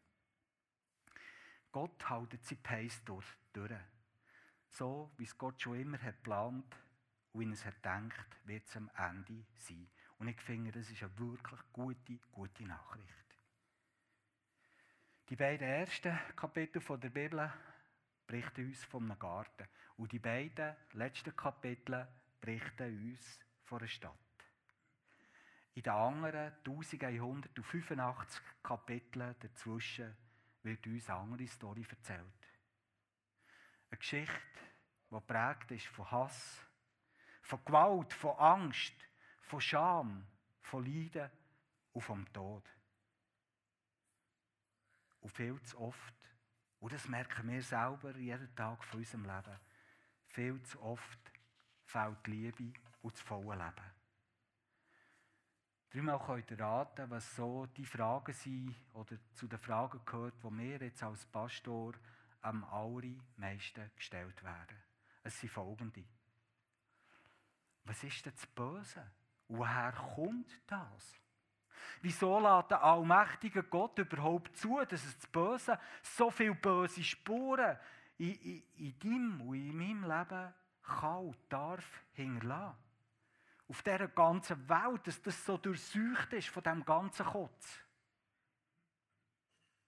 Gott 1.72 2.08
hält 2.08 2.46
seine 2.46 2.62
Pace 2.62 3.04
durch, 3.04 3.26
durch. 3.52 3.72
So, 4.70 5.12
wie 5.18 5.24
es 5.24 5.36
Gott 5.36 5.60
schon 5.60 5.80
immer 5.80 6.00
hat 6.00 6.18
geplant 6.18 6.83
und 7.34 7.42
wie 7.42 7.46
er 7.46 7.54
es 7.54 7.66
hat 7.66 8.26
wird 8.46 8.68
es 8.68 8.76
am 8.76 8.90
Ende 8.96 9.46
sein. 9.58 9.90
Und 10.20 10.28
ich 10.28 10.40
finde, 10.42 10.72
das 10.72 10.90
ist 10.90 11.04
eine 11.04 11.18
wirklich 11.20 11.60
gute, 11.74 12.18
gute 12.32 12.64
Nachricht. 12.64 13.38
Die 15.30 15.36
beiden 15.36 15.68
ersten 15.68 16.18
Kapitel 16.36 16.82
der 16.82 17.10
Bibel 17.10 17.52
berichten 18.28 18.68
uns 18.68 18.88
einem 18.94 19.18
Garten. 19.18 19.68
Und 19.98 20.12
die 20.12 20.20
beiden 20.20 20.76
letzten 20.94 21.36
Kapitel 21.36 22.08
berichten 22.40 23.10
uns 23.10 23.40
von 23.64 23.80
einer 23.80 23.88
Stadt. 23.88 24.14
In 25.76 25.84
den 25.84 25.94
anderen 25.94 26.54
1185 26.66 28.42
Kapiteln 28.62 29.36
dazwischen 29.40 30.16
wird 30.62 30.86
uns 30.86 31.10
eine 31.10 31.20
andere 31.20 31.48
Story 31.48 31.86
erzählt. 31.90 32.22
Eine 33.90 33.98
Geschichte, 33.98 34.38
die 35.10 35.20
prägt 35.20 35.72
ist 35.72 35.88
von 35.88 36.12
Hass, 36.12 36.64
von 37.44 37.64
Gewalt, 37.66 38.14
von 38.14 38.38
Angst, 38.38 38.96
von 39.42 39.62
Scham, 39.62 40.26
von 40.62 40.86
Leiden 40.86 41.30
und 41.92 42.02
vom 42.02 42.34
Tod. 42.34 42.64
Und 45.22 45.30
viel 45.30 45.62
zu 45.62 45.80
oft, 45.80 46.16
und 46.80 46.92
das 46.92 47.08
merken 47.08 47.50
wir 47.50 47.62
selber 47.62 48.16
jeden 48.18 48.54
Tag 48.56 48.84
von 48.84 49.00
unserem 49.00 49.26
Leben, 49.26 49.60
viel 50.28 50.62
zu 50.64 50.82
oft 50.82 51.20
fehlt 51.86 52.26
die 52.26 52.32
Liebe 52.32 52.80
und 53.02 53.14
das 53.14 53.22
volle 53.22 53.56
Leben. 53.56 53.94
Darum 55.92 56.26
könnt 56.26 56.50
ihr 56.50 56.60
raten, 56.60 57.10
was 57.12 57.36
so 57.36 57.68
die 57.68 57.86
Fragen 57.86 58.34
sind 58.34 58.76
oder 58.94 59.16
zu 59.34 59.48
den 59.48 59.60
Fragen 59.60 60.04
gehört, 60.04 60.44
die 60.44 60.50
mir 60.50 60.82
jetzt 60.82 61.04
als 61.04 61.26
Pastor 61.26 61.94
am 62.42 62.64
allermeisten 62.64 63.92
gestellt 63.96 64.44
werden. 64.44 64.78
Es 65.22 65.40
sind 65.40 65.52
folgende. 65.52 66.04
Was 67.86 68.04
ist 68.04 68.26
denn 68.26 68.34
das 68.34 68.46
Böse? 68.48 69.12
Woher 69.48 69.92
kommt 69.92 70.62
das? 70.68 71.20
Wieso 72.02 72.40
lässt 72.40 72.72
der 72.72 72.84
allmächtige 72.84 73.64
Gott 73.64 73.98
überhaupt 73.98 74.56
zu, 74.58 74.80
dass 74.86 75.04
es 75.04 75.18
das 75.18 75.28
Böse 75.28 75.80
so 76.02 76.30
viele 76.32 76.56
böse 76.56 77.04
Spuren 77.04 77.78
in, 78.18 78.34
in, 78.36 78.64
in 78.76 79.00
deinem 79.00 79.42
und 79.42 79.56
in 79.56 79.78
meinem 79.78 80.04
Leben 80.04 80.54
kann 80.84 81.28
und 81.28 81.38
darf 81.50 82.04
hinterlassen. 82.14 82.78
Auf 83.68 83.82
dieser 83.82 84.08
ganzen 84.10 84.70
Welt, 84.70 85.08
dass 85.08 85.22
das 85.22 85.46
so 85.46 85.58
durchsucht 85.58 86.34
ist 86.34 86.50
von 86.50 86.64
diesem 86.64 86.86
ganzen 86.86 87.26
Kotz. 87.26 87.80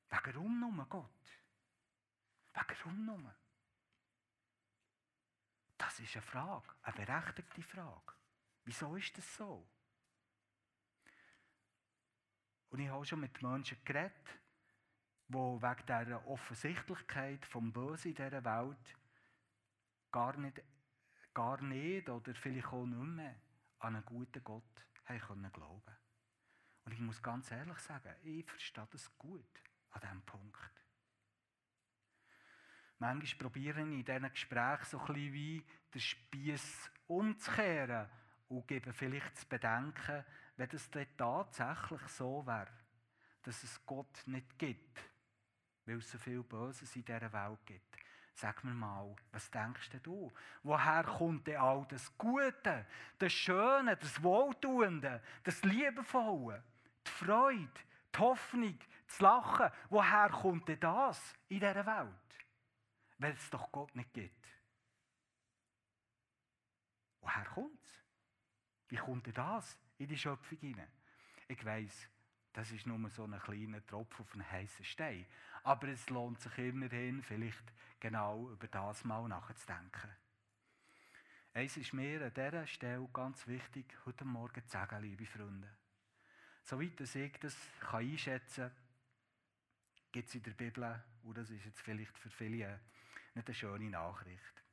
Warum 0.09 0.59
nur 0.59 0.85
Gott? 0.85 1.09
Warum 2.53 3.05
nur? 3.05 3.35
Das 5.77 5.99
ist 5.99 6.15
eine 6.15 6.21
Frage, 6.21 6.67
eine 6.83 6.95
berechtigte 6.95 7.61
Frage. 7.61 8.13
Wieso 8.63 8.95
ist 8.95 9.17
das 9.17 9.35
so? 9.35 9.67
Und 12.69 12.79
ich 12.79 12.89
habe 12.89 13.05
schon 13.05 13.19
mit 13.19 13.41
Menschen 13.41 13.77
geredet, 13.85 14.27
die 15.27 15.35
wegen 15.35 15.85
dieser 15.85 16.27
Offensichtlichkeit 16.27 17.45
vom 17.45 17.71
Bösen 17.71 18.09
in 18.11 18.15
dieser 18.15 18.43
Welt 18.43 18.95
gar 20.11 20.37
nicht, 20.37 20.61
gar 21.33 21.61
nicht 21.61 22.09
oder 22.09 22.33
vielleicht 22.35 22.67
auch 22.67 22.85
nicht 22.85 22.97
mehr 22.97 23.35
an 23.79 23.95
einen 23.95 24.05
guten 24.05 24.43
Gott 24.43 24.85
haben 25.05 25.19
können 25.19 25.51
glauben 25.51 25.97
Und 26.85 26.91
ich 26.91 26.99
muss 26.99 27.21
ganz 27.21 27.51
ehrlich 27.51 27.77
sagen, 27.79 28.15
ich 28.23 28.45
verstehe 28.45 28.87
das 28.91 29.17
gut 29.17 29.61
an 29.91 30.01
diesem 30.01 30.21
Punkt. 30.23 30.84
Manchmal 32.99 33.39
probiere 33.39 33.81
ich 33.81 33.85
in 33.85 34.05
diesen 34.05 34.29
Gesprächen 34.29 34.85
so 34.85 34.99
ein 34.99 35.05
bisschen 35.05 35.33
wie 35.33 35.63
den 35.93 36.01
Spieß 36.01 36.91
umzukehren 37.07 38.07
und 38.47 38.67
gebe 38.67 38.93
vielleicht 38.93 39.37
zu 39.37 39.47
bedenken, 39.47 40.23
wenn 40.57 40.69
es 40.71 40.89
tatsächlich 41.17 42.01
so 42.07 42.45
wäre, 42.45 42.67
dass 43.43 43.63
es 43.63 43.85
Gott 43.85 44.23
nicht 44.27 44.57
gibt, 44.57 44.99
weil 45.85 45.97
es 45.97 46.11
so 46.11 46.17
viel 46.17 46.41
Böses 46.43 46.95
in 46.95 47.03
dieser 47.03 47.31
Welt 47.33 47.65
gibt. 47.65 47.97
Sag 48.33 48.63
mir 48.63 48.73
mal, 48.73 49.15
was 49.31 49.49
denkst 49.49 49.91
du? 50.03 50.31
Woher 50.63 51.03
kommt 51.03 51.47
denn 51.47 51.57
all 51.57 51.85
das 51.89 52.17
Gute, 52.17 52.85
das 53.17 53.31
Schöne, 53.31 53.95
das 53.95 54.21
Wohltuende, 54.21 55.21
das 55.43 55.63
Liebevolle, 55.63 56.61
die 57.07 57.11
Freude, 57.11 57.69
die 58.13 58.19
Hoffnung, 58.19 58.77
das 59.07 59.19
Lachen? 59.21 59.71
Woher 59.89 60.29
kommt 60.29 60.67
denn 60.67 60.79
das 60.81 61.33
in 61.47 61.61
dieser 61.61 61.85
Welt? 61.85 62.44
Weil 63.17 63.33
es 63.33 63.49
doch 63.49 63.71
Gott 63.71 63.95
nicht 63.95 64.13
gibt. 64.13 64.47
Woher 67.21 67.45
kommt 67.45 67.83
es? 67.83 68.03
Wie 68.89 68.97
kommt 68.97 69.25
denn 69.25 69.33
das 69.33 69.77
in 69.97 70.07
die 70.07 70.17
Schöpfung 70.17 70.57
hinein? 70.59 70.91
Ich 71.47 71.63
weiss, 71.63 72.07
das 72.53 72.71
ist 72.71 72.85
nur 72.85 73.09
so 73.09 73.25
ein 73.25 73.39
kleiner 73.39 73.85
Tropfen 73.85 74.21
auf 74.21 74.33
einen 74.33 74.49
heißen 74.49 74.85
Stein. 74.85 75.25
Aber 75.63 75.87
es 75.87 76.09
lohnt 76.09 76.39
sich 76.39 76.57
immerhin, 76.57 77.23
vielleicht 77.23 77.73
genau 77.99 78.51
über 78.51 78.67
das 78.67 79.03
mal 79.03 79.27
nachzudenken. 79.27 80.11
Eins 81.53 81.77
ist 81.77 81.93
mir 81.93 82.21
an 82.21 82.33
dieser 82.33 82.67
Stelle 82.67 83.07
ganz 83.13 83.47
wichtig, 83.47 83.97
heute 84.05 84.25
Morgen 84.25 84.61
zu 84.63 84.69
sagen, 84.69 85.01
liebe 85.01 85.25
Freunde. 85.25 85.69
Soweit 86.63 86.99
ich 86.99 87.39
das 87.39 87.57
einschätzen 87.91 88.69
kann, 88.69 88.85
gibt 90.11 90.27
es 90.27 90.35
in 90.35 90.43
der 90.43 90.51
Bibel, 90.51 91.03
und 91.23 91.37
das 91.37 91.49
ist 91.49 91.65
jetzt 91.65 91.81
vielleicht 91.81 92.17
für 92.17 92.29
viele 92.29 92.79
nicht 93.35 93.47
eine 93.47 93.55
schöne 93.55 93.89
Nachricht. 93.89 94.63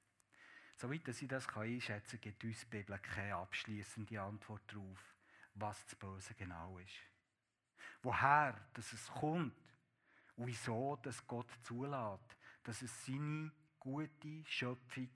Soweit 0.77 1.07
ich 1.07 1.29
das 1.29 1.47
kann 1.47 1.65
einschätzen 1.65 2.21
kann, 2.21 2.21
gibt 2.21 2.45
uns 2.45 2.61
die 2.61 2.67
Bibel 2.67 2.99
keine 2.99 3.37
abschließende 3.37 4.21
Antwort 4.21 4.63
darauf, 4.73 5.15
was 5.55 5.85
das 5.85 5.95
Böse 5.97 6.35
genau 6.35 6.79
ist 6.79 7.13
woher 8.03 8.59
dass 8.75 8.93
es 8.93 9.07
kommt 9.09 9.55
und 10.37 10.47
wieso 10.47 10.97
dass 10.97 11.27
Gott 11.27 11.51
zulässt, 11.63 12.37
dass 12.65 12.83
es 12.83 13.07
seine 13.07 13.51
gute 13.79 14.45
Schöpfung 14.45 15.11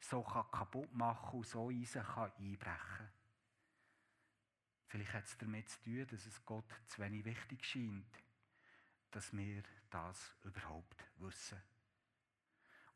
so 0.00 0.22
kaputt 0.22 0.92
machen 0.94 1.38
und 1.38 1.46
so 1.46 1.70
in 1.70 1.84
sich 1.84 2.02
einbrechen 2.06 2.58
kann. 2.60 3.12
Vielleicht 4.86 5.12
hat 5.12 5.24
es 5.24 5.36
damit 5.36 5.68
zu 5.68 5.82
tun, 5.82 6.06
dass 6.06 6.26
es 6.26 6.44
Gott 6.44 6.72
zu 6.86 7.02
wenig 7.02 7.24
wichtig 7.24 7.64
scheint, 7.64 8.06
dass 9.10 9.36
wir 9.36 9.62
das 9.90 10.34
überhaupt 10.44 11.04
wissen. 11.18 11.60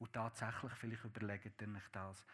Und 0.02 0.12
tatsächlich, 0.12 0.72
vielleicht 0.72 1.04
überlegt 1.04 1.62
ihr 1.62 1.68
euch 1.68 1.88
das, 1.92 2.26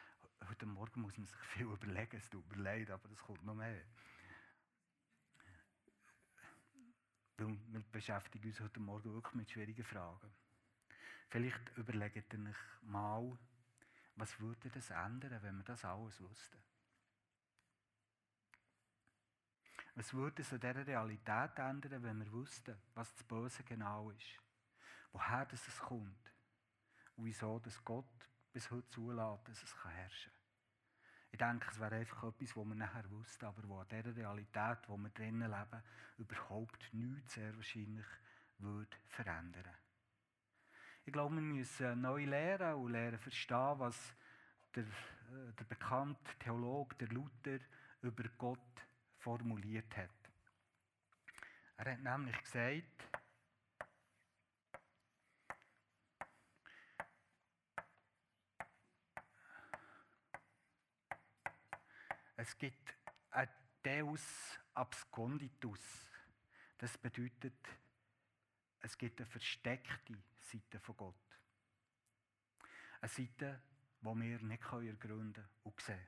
heute 0.49 0.65
Morgen 0.65 1.03
muss 1.03 1.19
man 1.19 1.27
sich 1.27 1.37
viel 1.53 1.67
überlegen, 1.67 2.17
es 2.17 2.31
tut 2.31 2.49
mir 2.49 2.63
leid, 2.63 2.91
aber 2.91 3.11
es 3.11 3.21
kommt 3.21 3.45
noch 3.45 3.55
mehr. 3.55 3.83
Weil 7.37 7.59
wir 7.67 7.81
beschäftigen 7.93 8.49
uns 8.49 8.61
heute 8.61 8.81
Morgen 8.81 9.13
wirklich 9.13 9.35
mit 9.35 9.51
schwierigen 9.51 9.85
Fragen. 9.85 10.33
Vielleicht 11.29 11.77
überlegt 11.77 12.33
ihr 12.33 12.41
euch 12.41 12.57
mal, 12.81 13.37
was 14.17 14.41
würde 14.41 14.71
das 14.71 14.89
ändern, 14.89 15.43
wenn 15.43 15.59
wir 15.59 15.65
das 15.65 15.85
alles 15.85 16.19
wüssten? 16.23 16.63
Was 19.95 20.15
würde 20.15 20.41
es 20.41 20.55
an 20.55 20.61
dieser 20.61 20.87
Realität 20.87 21.59
ändern, 21.59 22.03
wenn 22.03 22.25
wir 22.25 22.33
wüssten, 22.33 22.79
was 22.95 23.13
das 23.13 23.25
Böse 23.25 23.63
genau 23.63 24.09
ist? 24.09 24.41
Woher 25.13 25.45
das 25.45 25.69
es 25.69 25.79
kommt? 25.81 26.38
Und 27.19 27.25
wieso 27.25 27.59
dass 27.59 27.85
Gott 27.85 28.07
bis 28.53 28.71
heute 28.71 28.89
zulässt, 28.91 29.49
dass 29.49 29.63
es 29.65 29.85
herrschen 29.85 30.31
kann? 30.31 30.39
Ich 31.33 31.39
denke, 31.39 31.67
es 31.71 31.81
wäre 31.81 31.97
einfach 31.97 32.23
etwas, 32.23 32.57
was 32.57 32.65
wir 32.65 32.75
nachher 32.77 33.11
wussten, 33.11 33.45
aber 33.45 33.69
wo 33.69 33.81
an 33.81 33.89
dieser 33.89 34.15
Realität, 34.17 34.79
wo 34.87 34.97
wir 34.97 35.11
drinnen 35.11 35.51
leben, 35.51 35.83
überhaupt 36.17 36.95
nichts 36.95 37.35
sehr 37.35 37.55
wahrscheinlich 37.57 38.07
würde 38.59 38.97
verändern. 39.09 39.75
Ich 41.05 41.13
glaube, 41.13 41.35
wir 41.35 41.43
müssen 41.43 42.01
neu 42.01 42.25
lernen 42.25 42.75
und 42.75 42.93
lernen 42.93 43.19
verstehen, 43.19 43.79
was 43.79 44.15
der, 44.77 44.85
äh, 44.85 45.53
der 45.59 45.65
bekannte 45.65 46.39
Theologe, 46.39 46.95
der 46.97 47.09
Luther, 47.09 47.59
über 48.03 48.25
Gott 48.39 48.87
formuliert 49.17 49.97
hat. 49.97 50.11
Er 51.79 51.93
hat 51.93 52.01
nämlich 52.01 52.39
gesagt, 52.43 53.18
Es 62.49 62.57
gibt 62.57 62.95
ein 63.31 63.47
Deus 63.83 64.59
absconditus. 64.73 65.81
Das 66.79 66.97
bedeutet, 66.97 67.53
es 68.81 68.97
gibt 68.97 69.21
eine 69.21 69.27
versteckte 69.27 70.17
Seite 70.41 70.81
von 70.81 70.97
Gott. 70.97 71.15
Eine 73.03 73.09
Seite, 73.11 73.61
die 74.01 74.07
wir 74.07 74.39
nicht 74.39 74.63
ergründen 74.65 75.45
und 75.63 75.79
sehen 75.83 76.01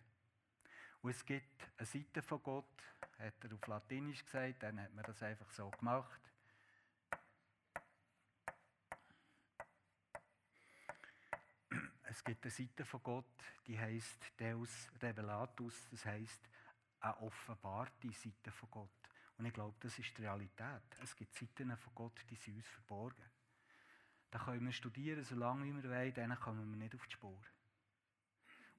Und 1.03 1.11
es 1.11 1.27
gibt 1.27 1.63
eine 1.77 1.87
Seite 1.87 2.23
von 2.23 2.43
Gott, 2.43 2.83
hat 3.19 3.45
er 3.45 3.53
auf 3.53 3.67
Latinisch 3.67 4.25
gesagt, 4.25 4.63
dann 4.63 4.81
hat 4.81 4.95
man 4.95 5.05
das 5.05 5.23
einfach 5.23 5.51
so 5.51 5.71
gemacht. 5.71 6.30
Es 12.11 12.25
gibt 12.25 12.45
eine 12.45 12.51
Seite 12.51 12.85
von 12.85 13.01
Gott, 13.05 13.45
die 13.69 13.79
heißt 13.79 14.33
Deus 14.37 14.89
Revelatus, 15.01 15.87
das 15.93 16.05
heißt 16.05 16.51
eine 16.99 17.17
offenbarte 17.21 18.11
Seite 18.11 18.51
von 18.51 18.69
Gott. 18.69 19.11
Und 19.39 19.47
ich 19.47 19.53
glaube, 19.53 19.77
das 19.79 19.97
ist 19.97 20.19
die 20.19 20.23
Realität. 20.23 20.83
Es 21.05 21.15
gibt 21.15 21.33
Seiten 21.37 21.77
von 21.77 21.95
Gott, 21.95 22.25
die 22.29 22.35
sind 22.35 22.57
uns 22.57 22.67
verborgen. 22.67 23.31
Da 24.29 24.41
können 24.41 24.67
wir 24.67 24.73
studieren, 24.73 25.23
solange 25.23 25.67
wir 25.67 25.89
wollen, 25.89 26.13
dann 26.15 26.41
kommen 26.41 26.69
wir 26.69 26.77
nicht 26.79 26.97
auf 26.97 27.07
die 27.07 27.13
Spur. 27.13 27.41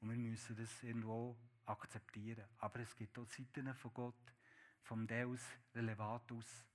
Und 0.02 0.10
wir 0.10 0.18
müssen 0.18 0.58
das 0.58 0.84
irgendwo 0.84 1.38
akzeptieren. 1.68 2.44
Aber 2.58 2.82
es 2.82 2.94
gibt 2.98 3.18
auch 3.18 3.28
Seiten 3.28 3.74
von 3.76 3.94
Gott, 3.94 4.34
vom 4.82 5.08
Deus 5.08 5.42
Relevatus, 5.74 6.66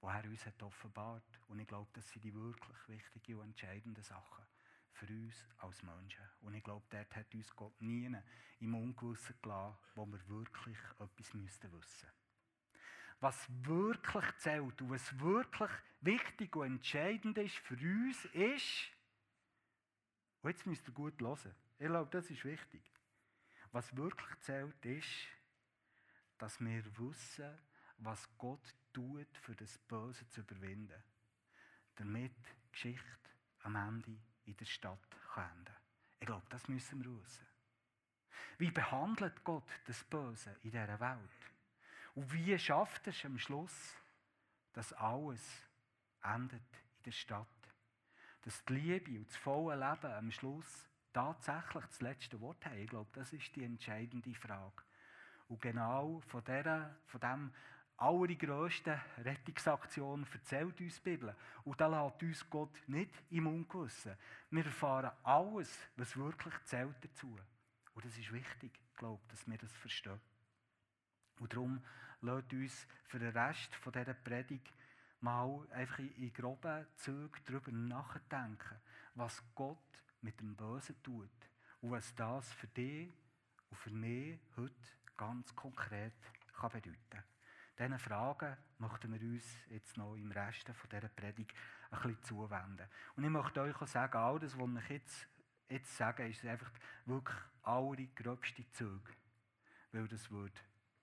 wo 0.00 0.08
er 0.08 0.24
uns 0.24 0.44
hat 0.44 0.60
offenbart. 0.60 1.40
Und 1.46 1.60
ich 1.60 1.68
glaube, 1.68 1.88
das 1.92 2.08
sind 2.10 2.24
die 2.24 2.34
wirklich 2.34 2.88
wichtigen 2.88 3.38
und 3.38 3.50
entscheidenden 3.50 4.02
Sachen 4.02 4.49
für 4.92 5.06
uns 5.06 5.34
als 5.58 5.82
Menschen. 5.82 6.22
Und 6.42 6.54
ich 6.54 6.62
glaube, 6.62 6.86
dort 6.90 7.16
hat 7.16 7.34
uns 7.34 7.54
Gott 7.54 7.80
nie 7.80 8.10
im 8.60 8.74
Ungewissen 8.74 9.34
gelassen, 9.42 9.78
wo 9.94 10.06
wir 10.06 10.28
wirklich 10.28 10.78
etwas 10.98 11.34
müssten 11.34 11.72
wissen 11.72 12.08
Was 13.20 13.48
wirklich 13.64 14.24
zählt 14.38 14.80
und 14.82 14.90
was 14.90 15.18
wirklich 15.18 15.70
wichtig 16.00 16.56
und 16.56 16.66
entscheidend 16.66 17.38
ist 17.38 17.56
für 17.56 17.74
uns, 17.74 18.24
ist, 18.26 18.90
und 20.42 20.50
jetzt 20.50 20.66
müsst 20.66 20.88
ihr 20.88 20.94
gut 20.94 21.20
hören, 21.20 21.54
ich 21.78 21.86
glaube, 21.86 22.10
das 22.10 22.30
ist 22.30 22.44
wichtig. 22.44 22.82
Was 23.72 23.94
wirklich 23.96 24.40
zählt, 24.40 24.84
ist, 24.84 25.28
dass 26.38 26.58
wir 26.60 26.84
wissen, 26.98 27.58
was 27.98 28.28
Gott 28.38 28.74
tut, 28.92 29.28
für 29.38 29.54
das 29.54 29.78
Böse 29.78 30.28
zu 30.28 30.40
überwinden. 30.40 31.02
Damit 31.96 32.32
die 32.36 32.72
Geschichte 32.72 33.30
am 33.62 33.76
Ende 33.76 34.16
in 34.50 34.56
der 34.56 34.64
Stadt 34.64 35.16
enden 35.36 35.76
Ich 36.18 36.26
glaube, 36.26 36.46
das 36.50 36.68
müssen 36.68 37.04
wir 37.04 37.22
wissen. 37.22 37.46
Wie 38.58 38.70
behandelt 38.70 39.42
Gott 39.44 39.68
das 39.86 40.02
Böse 40.04 40.50
in 40.62 40.70
dieser 40.70 41.00
Welt? 41.00 41.52
Und 42.14 42.32
wie 42.32 42.58
schafft 42.58 43.06
es 43.06 43.24
am 43.24 43.38
Schluss, 43.38 43.96
dass 44.72 44.92
alles 44.92 45.40
endet 46.22 46.62
in 46.98 47.02
der 47.04 47.12
Stadt? 47.12 47.46
Dass 48.42 48.64
die 48.64 48.74
Liebe 48.74 49.18
und 49.18 49.28
das 49.28 49.36
volle 49.36 49.76
Leben 49.76 50.12
am 50.12 50.30
Schluss 50.30 50.88
tatsächlich 51.12 51.84
das 51.84 52.00
letzte 52.00 52.40
Wort 52.40 52.64
haben? 52.66 52.78
Ich 52.78 52.90
glaube, 52.90 53.10
das 53.12 53.32
ist 53.32 53.54
die 53.54 53.64
entscheidende 53.64 54.34
Frage. 54.34 54.82
Und 55.48 55.62
genau 55.62 56.20
von, 56.26 56.44
dieser, 56.44 56.96
von 57.06 57.20
dem 57.20 57.54
allergrössten 58.00 58.98
Rettungsaktion 59.18 60.26
erzählt 60.32 60.80
uns 60.80 60.96
die 60.96 61.10
Bibel. 61.10 61.36
Und 61.64 61.80
da 61.80 61.86
lässt 61.86 62.22
uns 62.22 62.50
Gott 62.50 62.80
nicht 62.86 63.12
im 63.30 63.46
Ungewissen. 63.46 64.16
Wir 64.50 64.64
erfahren 64.64 65.10
alles, 65.22 65.70
was 65.96 66.16
wirklich 66.16 66.54
zählt 66.64 66.96
dazu. 67.02 67.38
Und 67.94 68.04
das 68.04 68.16
ist 68.16 68.32
wichtig, 68.32 68.72
glaube 68.96 69.22
dass 69.28 69.46
wir 69.46 69.58
das 69.58 69.72
verstehen. 69.74 70.20
Und 71.38 71.52
darum 71.52 71.84
lasst 72.22 72.52
uns 72.52 72.86
für 73.06 73.18
den 73.18 73.36
Rest 73.36 73.78
dieser 73.84 74.14
Predigt 74.14 74.72
mal 75.20 75.66
einfach 75.70 75.98
in 75.98 76.32
groben 76.32 76.86
Zügen 76.96 77.40
darüber 77.44 77.72
nachdenken, 77.72 78.80
was 79.14 79.42
Gott 79.54 79.78
mit 80.22 80.40
dem 80.40 80.56
Bösen 80.56 80.96
tut 81.02 81.28
und 81.82 81.90
was 81.90 82.14
das 82.14 82.50
für 82.54 82.66
dich 82.68 83.10
und 83.68 83.76
für 83.76 83.90
mich 83.90 84.38
heute 84.56 84.74
ganz 85.16 85.54
konkret 85.54 86.14
kann 86.54 86.70
bedeuten 86.70 86.96
kann. 87.10 87.24
Diesen 87.80 87.98
Fragen 87.98 88.58
möchten 88.76 89.10
wir 89.10 89.26
uns 89.26 89.56
jetzt 89.70 89.96
noch 89.96 90.14
im 90.14 90.30
Rest 90.32 90.70
dieser 90.92 91.08
Predigt 91.08 91.54
ein 91.90 92.02
bisschen 92.02 92.22
zuwenden. 92.24 92.86
Und 93.16 93.24
ich 93.24 93.30
möchte 93.30 93.62
euch 93.62 93.80
auch 93.80 93.86
sagen, 93.86 94.18
all 94.18 94.38
das, 94.38 94.58
was 94.58 94.68
ich 94.82 94.90
jetzt, 94.90 95.26
jetzt 95.70 95.96
sage, 95.96 96.28
ist 96.28 96.44
einfach 96.44 96.70
wirklich 97.06 97.38
allergröbste 97.62 98.70
Züge. 98.72 99.14
Weil 99.92 100.06
das 100.08 100.30
würde 100.30 100.52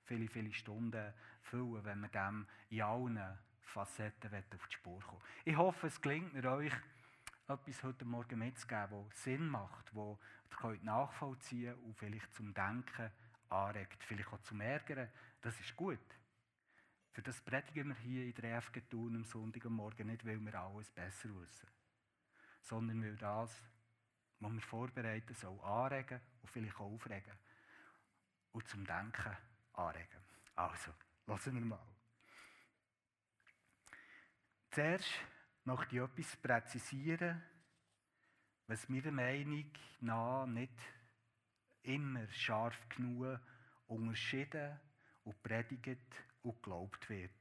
viele, 0.04 0.28
viele 0.28 0.54
Stunden 0.54 1.16
füllen, 1.42 1.84
wenn 1.84 2.02
wir 2.02 2.10
dem 2.10 2.46
in 2.70 2.84
allen 2.84 3.40
Facetten 3.62 4.36
auf 4.36 4.68
die 4.68 4.74
Spur 4.76 5.00
kommen 5.00 5.22
Ich 5.46 5.58
hoffe, 5.58 5.88
es 5.88 6.00
gelingt 6.00 6.36
mir 6.36 6.46
euch, 6.46 6.74
etwas 7.48 7.84
heute 7.84 8.06
Morgen 8.06 8.38
mitzugeben, 8.38 9.10
das 9.10 9.24
Sinn 9.24 9.48
macht, 9.48 9.96
wo 9.96 10.20
ihr 10.64 10.78
nachvollziehen 10.84 11.74
könnt 11.74 11.86
und 11.86 11.98
vielleicht 11.98 12.36
zum 12.36 12.54
Denken 12.54 13.10
anregt, 13.50 14.04
vielleicht 14.04 14.32
auch 14.32 14.42
zum 14.44 14.62
Ärgern. 14.62 15.10
Das 15.42 15.60
ist 15.60 15.76
gut. 15.76 15.98
Für 17.18 17.24
das 17.24 17.42
predigen 17.42 17.88
wir 17.88 17.96
hier 17.96 18.26
in 18.26 18.34
der 18.36 18.58
EFG 18.58 18.82
Thun 18.82 19.16
am 19.16 19.24
Sonntagmorgen 19.24 20.06
nicht, 20.06 20.24
weil 20.24 20.40
wir 20.40 20.54
alles 20.54 20.92
besser 20.92 21.30
wissen, 21.30 21.68
sondern 22.62 23.02
weil 23.02 23.16
das, 23.16 23.60
was 24.40 24.54
wir 24.54 24.62
vorbereiten, 24.62 25.34
soll 25.34 25.60
anregen 25.62 26.22
und 26.44 26.50
vielleicht 26.52 26.76
auch 26.76 26.82
aufregen 26.82 27.34
und 28.52 28.68
zum 28.68 28.86
Denken 28.86 29.36
anregen. 29.74 30.22
Also, 30.54 30.94
lassen 31.26 31.56
wir 31.56 31.66
mal. 31.66 31.88
Zuerst 34.70 35.10
möchte 35.64 35.96
ich 35.96 36.02
etwas 36.04 36.36
präzisieren, 36.36 37.42
was 38.68 38.88
meiner 38.90 39.12
Meinung 39.12 39.72
nach 40.02 40.46
nicht 40.46 40.80
immer 41.82 42.28
scharf 42.28 42.78
genug 42.90 43.40
unterschieden 43.88 44.80
und 45.24 45.42
predigt 45.42 46.27
und 46.48 46.64
geglaubt 46.64 47.10
wird. 47.10 47.32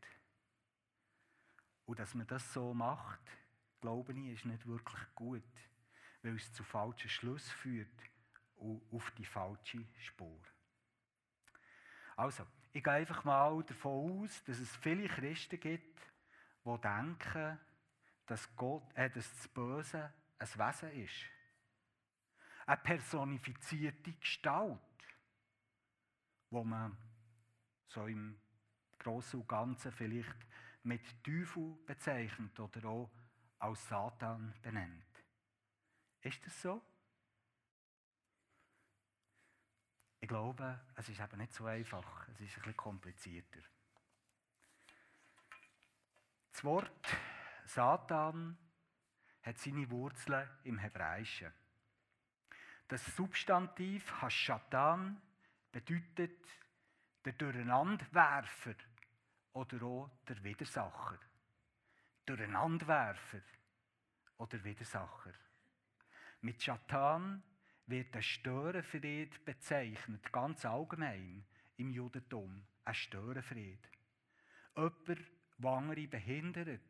Und 1.86 1.98
dass 1.98 2.14
man 2.14 2.26
das 2.26 2.52
so 2.52 2.74
macht, 2.74 3.20
glaube 3.80 4.12
ich, 4.12 4.34
ist 4.34 4.44
nicht 4.44 4.66
wirklich 4.66 5.02
gut, 5.14 5.42
weil 6.22 6.34
es 6.34 6.52
zu 6.52 6.64
falschen 6.64 7.08
Schluss 7.08 7.48
führt 7.50 7.88
und 8.56 8.82
auf 8.90 9.10
die 9.12 9.24
falsche 9.24 9.86
Spur. 9.98 10.40
Also, 12.16 12.46
ich 12.72 12.82
gehe 12.82 12.92
einfach 12.94 13.24
mal 13.24 13.62
davon 13.62 14.22
aus, 14.22 14.42
dass 14.44 14.58
es 14.58 14.74
viele 14.76 15.08
Christen 15.08 15.60
gibt, 15.60 16.00
die 16.64 16.80
denken, 16.80 17.60
dass, 18.26 18.56
Gott, 18.56 18.82
äh, 18.94 19.08
dass 19.08 19.30
das 19.30 19.48
Böse 19.48 20.12
ein 20.38 20.48
Wesen 20.48 20.90
ist. 21.04 21.26
Eine 22.66 22.78
personifizierte 22.78 24.12
Gestalt, 24.12 24.80
wo 26.50 26.64
man 26.64 26.96
so 27.86 28.06
im 28.06 28.40
Großen 29.06 29.40
und 29.40 29.48
Ganzen 29.48 29.92
vielleicht 29.92 30.46
mit 30.82 31.22
Teufel 31.22 31.76
bezeichnet 31.86 32.58
oder 32.58 32.88
auch 32.88 33.10
als 33.60 33.88
Satan 33.88 34.52
benennt. 34.60 35.04
Ist 36.22 36.44
das 36.44 36.60
so? 36.60 36.82
Ich 40.18 40.26
glaube, 40.26 40.80
es 40.96 41.08
ist 41.08 41.20
eben 41.20 41.38
nicht 41.38 41.52
so 41.52 41.66
einfach. 41.66 42.26
Es 42.30 42.40
ist 42.40 42.56
ein 42.56 42.62
bisschen 42.62 42.76
komplizierter. 42.76 43.60
Das 46.50 46.64
Wort 46.64 47.16
Satan 47.64 48.58
hat 49.42 49.58
seine 49.58 49.88
Wurzeln 49.88 50.48
im 50.64 50.78
Hebräischen. 50.78 51.52
Das 52.88 53.04
Substantiv 53.14 54.20
Hashatan 54.20 55.22
bedeutet 55.70 56.44
der 57.24 57.34
Durcheinanderwerfer 57.34 58.74
oder 59.56 59.82
auch 59.86 60.10
der 60.28 60.42
Widersacher. 60.44 61.18
Durcheinanderwerfer 62.26 63.40
oder 64.36 64.62
Widersacher. 64.62 65.32
Mit 66.42 66.62
Schatan 66.62 67.42
wird 67.86 68.14
der 68.14 68.20
Störenfried 68.20 69.44
bezeichnet, 69.46 70.30
ganz 70.30 70.66
allgemein 70.66 71.46
im 71.78 71.90
Judentum. 71.90 72.66
Ein 72.84 72.94
Störenfried. 72.94 73.88
Jemand, 74.76 75.08
der 75.08 75.70
andere 75.70 76.06
behindert 76.06 76.82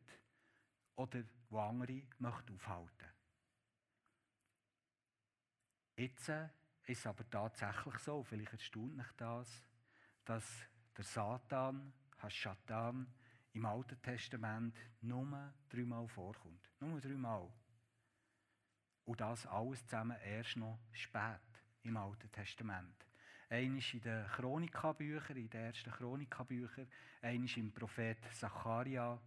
oder 0.97 1.23
der 1.23 1.59
andere 1.59 2.03
möchte 2.19 2.53
aufhalten. 2.53 3.13
Jetzt 5.97 6.29
ist 6.29 6.99
es 6.99 7.07
aber 7.07 7.31
tatsächlich 7.31 7.99
so, 7.99 8.25
vielleicht 8.25 8.53
erstaunt 8.53 8.97
mich 8.97 9.13
das, 9.17 9.63
dass 10.25 10.69
der 10.97 11.05
Satan, 11.05 11.93
Haschatan, 12.27 13.07
im 13.53 13.65
Alten 13.65 14.01
Testament 14.03 14.77
nur 15.01 15.55
dreimal 15.69 16.07
vorkommt. 16.09 16.69
Nur 16.81 17.01
dreimal. 17.01 17.49
Und 19.05 19.21
das 19.21 19.47
alles 19.47 19.85
zusammen 19.87 20.17
erst 20.25 20.57
noch 20.57 20.79
spät 20.93 21.41
im 21.83 21.97
Alten 21.97 22.31
Testament. 22.33 23.07
Eines 23.49 23.95
in 23.95 24.01
den 24.01 24.27
Chronikabüchern, 24.27 25.37
in 25.37 25.49
den 25.49 25.61
ersten 25.61 25.91
Chronikabüchern, 25.93 26.89
eines 27.23 27.57
im 27.57 27.73
Prophet 27.73 28.19
Zacharia 28.33 29.21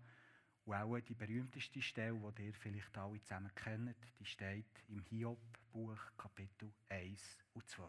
und 0.65 0.75
auch 0.75 0.99
die 0.99 1.15
berühmteste 1.15 1.81
Stelle, 1.81 2.33
die 2.38 2.47
ihr 2.47 2.53
vielleicht 2.53 2.97
alle 2.97 3.21
zusammen 3.21 3.51
kennt, 3.55 3.95
die 4.19 4.25
steht 4.25 4.83
im 4.89 4.99
Hiob-Buch, 4.99 5.97
Kapitel 6.17 6.73
1 6.89 7.38
und 7.53 7.67
2. 7.67 7.83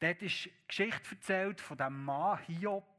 Dort 0.00 0.22
ist 0.22 0.48
Geschichte 0.66 1.14
erzählt 1.14 1.60
von 1.60 1.76
dem 1.76 2.04
Mann 2.04 2.38
Hiob, 2.46 2.93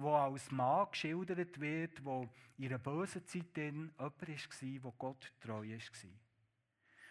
wo 0.00 0.14
als 0.14 0.50
Mann 0.50 0.90
geschildert 0.90 1.60
wird, 1.60 2.04
wo 2.04 2.28
in 2.56 2.66
einer 2.66 2.78
bösen 2.78 3.26
Zeit 3.26 3.56
jemand 3.56 3.98
war, 3.98 4.10
der 4.10 4.92
Gott 4.98 5.32
treu 5.40 5.68
war. 5.68 6.10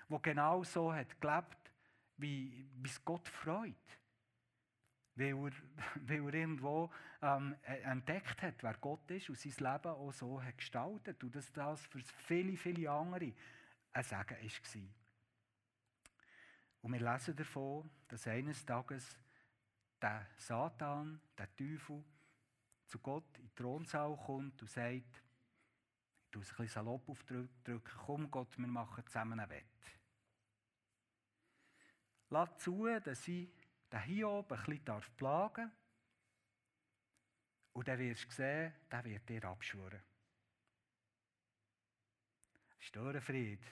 Der 0.09 0.19
genau 0.19 0.63
so 0.63 0.93
hat 0.93 1.21
gelebt, 1.21 1.71
wie, 2.17 2.67
wie 2.75 2.89
es 2.89 3.03
Gott 3.03 3.27
freut. 3.27 3.75
Weil 5.15 5.35
er, 5.35 5.51
weil 6.07 6.25
er 6.25 6.33
irgendwo 6.33 6.91
ähm, 7.21 7.55
e-, 7.63 7.81
entdeckt 7.81 8.41
hat, 8.41 8.63
wer 8.63 8.73
Gott 8.75 9.09
ist 9.11 9.29
und 9.29 9.37
sein 9.37 9.73
Leben 9.73 9.91
auch 9.91 10.11
so 10.11 10.41
hat 10.41 10.57
gestaltet. 10.57 11.23
Und 11.23 11.35
dass 11.35 11.51
das 11.51 11.85
für 11.87 11.99
viele, 11.99 12.57
viele 12.57 12.89
andere 12.89 13.33
ein 13.91 14.03
Segen 14.03 14.37
war. 14.37 14.95
Und 16.81 16.93
wir 16.93 17.11
lesen 17.11 17.35
davon, 17.35 17.89
dass 18.07 18.27
eines 18.27 18.65
Tages 18.65 19.19
der 20.01 20.25
Satan, 20.37 21.19
der 21.37 21.53
Teufel, 21.55 22.03
zu 22.89 22.99
Gott 22.99 23.37
in 23.37 23.45
den 23.45 23.55
Thronsaal 23.55 24.17
kommt 24.17 24.61
und 24.61 24.67
sagt, 24.67 25.23
ich 26.25 26.31
tue 26.31 26.41
ein 26.41 26.47
bisschen 26.47 26.67
salopp 26.67 27.07
aufdrücken, 27.07 27.83
komm 28.05 28.29
Gott, 28.29 28.57
wir 28.57 28.67
machen 28.67 29.05
zusammen 29.05 29.39
ein 29.39 29.49
Wett. 29.49 29.65
Lass 32.29 32.57
zu, 32.57 32.87
dass 32.99 33.27
ich 33.27 33.49
den 33.91 34.01
Hiob 34.01 34.51
ein 34.51 34.63
bisschen 34.63 35.01
plagen 35.17 35.65
darf. 35.65 35.77
Und 37.73 37.87
dann 37.87 37.99
wirst 37.99 38.25
du 38.25 38.31
sehen, 38.31 38.73
der 38.91 39.03
wird 39.05 39.29
dir 39.29 39.43
abschwören. 39.45 40.01
Störenfried 42.79 43.63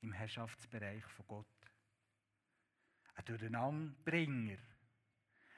im 0.00 0.12
Herrschaftsbereich 0.12 1.04
von 1.04 1.26
Gott. 1.26 1.46
Ein 3.14 3.24
Durcheinanderbringer. 3.24 4.58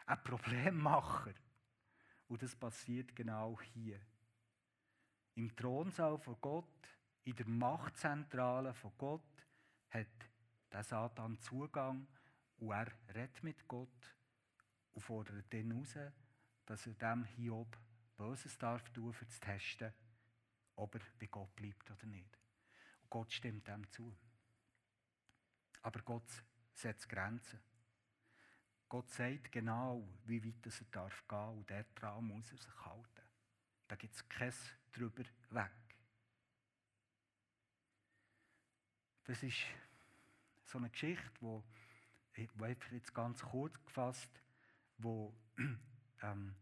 Ein 0.06 0.22
Problemmacher. 0.22 1.34
Und 2.28 2.42
das 2.42 2.54
passiert 2.54 3.16
genau 3.16 3.58
hier. 3.74 4.00
Im 5.34 5.54
Thronsaal 5.56 6.18
von 6.18 6.36
Gott, 6.40 6.64
in 7.24 7.34
der 7.36 7.46
Machtzentrale 7.48 8.74
von 8.74 8.92
Gott, 8.98 9.46
hat 9.90 10.06
der 10.70 10.82
Satan 10.82 11.38
Zugang 11.40 12.06
und 12.58 12.70
er 12.72 12.92
redet 13.14 13.42
mit 13.42 13.66
Gott 13.66 14.16
und 14.92 15.02
fordert 15.02 15.52
dann 15.52 15.70
heraus, 15.70 16.12
dass 16.66 16.86
er 16.86 16.94
dem 16.94 17.24
Hiob 17.24 17.78
Böses 18.16 18.58
darf 18.58 18.82
tun, 18.90 19.14
um 19.20 19.28
zu 19.30 19.40
testen, 19.40 19.92
ob 20.74 20.94
er 20.96 21.00
bei 21.18 21.26
Gott 21.26 21.54
bleibt 21.54 21.90
oder 21.90 22.06
nicht. 22.06 22.36
Und 23.02 23.10
Gott 23.10 23.32
stimmt 23.32 23.66
dem 23.68 23.88
zu. 23.90 24.14
Aber 25.82 26.00
Gott 26.02 26.28
setzt 26.74 27.08
Grenzen. 27.08 27.60
Gott 28.88 29.10
sagt 29.10 29.52
genau, 29.52 30.02
wie 30.24 30.42
weit 30.42 30.64
er 30.64 30.86
darf 30.90 31.24
gehen 31.28 31.58
und 31.58 31.96
Traum 31.96 32.28
muss 32.28 32.50
er 32.52 32.58
sich 32.58 32.84
halten. 32.86 33.22
Da 33.86 33.96
gibt 33.96 34.14
es 34.14 34.26
kein 34.28 34.52
drüber 34.92 35.24
weg. 35.50 35.70
Das 39.24 39.42
ist 39.42 39.58
so 40.64 40.78
eine 40.78 40.88
Geschichte, 40.88 41.30
wo, 41.40 41.62
wo 42.54 42.64
jetzt 42.64 43.12
ganz 43.12 43.42
kurz 43.42 43.78
gefasst, 43.84 44.30
wo 44.96 45.34
ähm, 46.22 46.54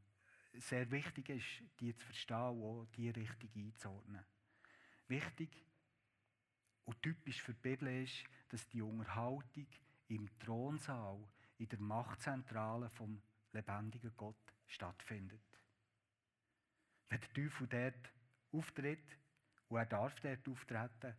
sehr 0.55 0.91
wichtig 0.91 1.29
ist, 1.29 1.63
die 1.79 1.95
zu 1.95 2.07
verstehen 2.07 2.61
und 2.61 2.97
die 2.97 3.11
richtig 3.11 3.55
einzuordnen. 3.55 4.25
Wichtig 5.07 5.65
und 6.87 7.01
typisch 7.03 7.41
für 7.41 7.55
die 7.55 7.61
Bibel 7.61 8.03
ist, 8.03 8.25
dass 8.49 8.67
die 8.69 8.83
Unterhaltung 8.83 9.69
im 10.09 10.29
Thronsaal 10.41 11.19
in 11.59 11.69
der 11.69 11.81
Machtzentrale 11.81 12.91
vom 12.91 13.23
lebendigen 13.53 14.15
Gott 14.17 14.55
stattfindet. 14.67 15.41
Wenn 17.09 17.21
der 17.21 17.33
Teufel 17.33 17.67
dort 17.67 18.13
auftritt, 18.53 19.19
und 19.69 19.79
er 19.79 19.87
darf 19.87 20.21
dort 20.21 20.49
auftreten, 20.49 21.17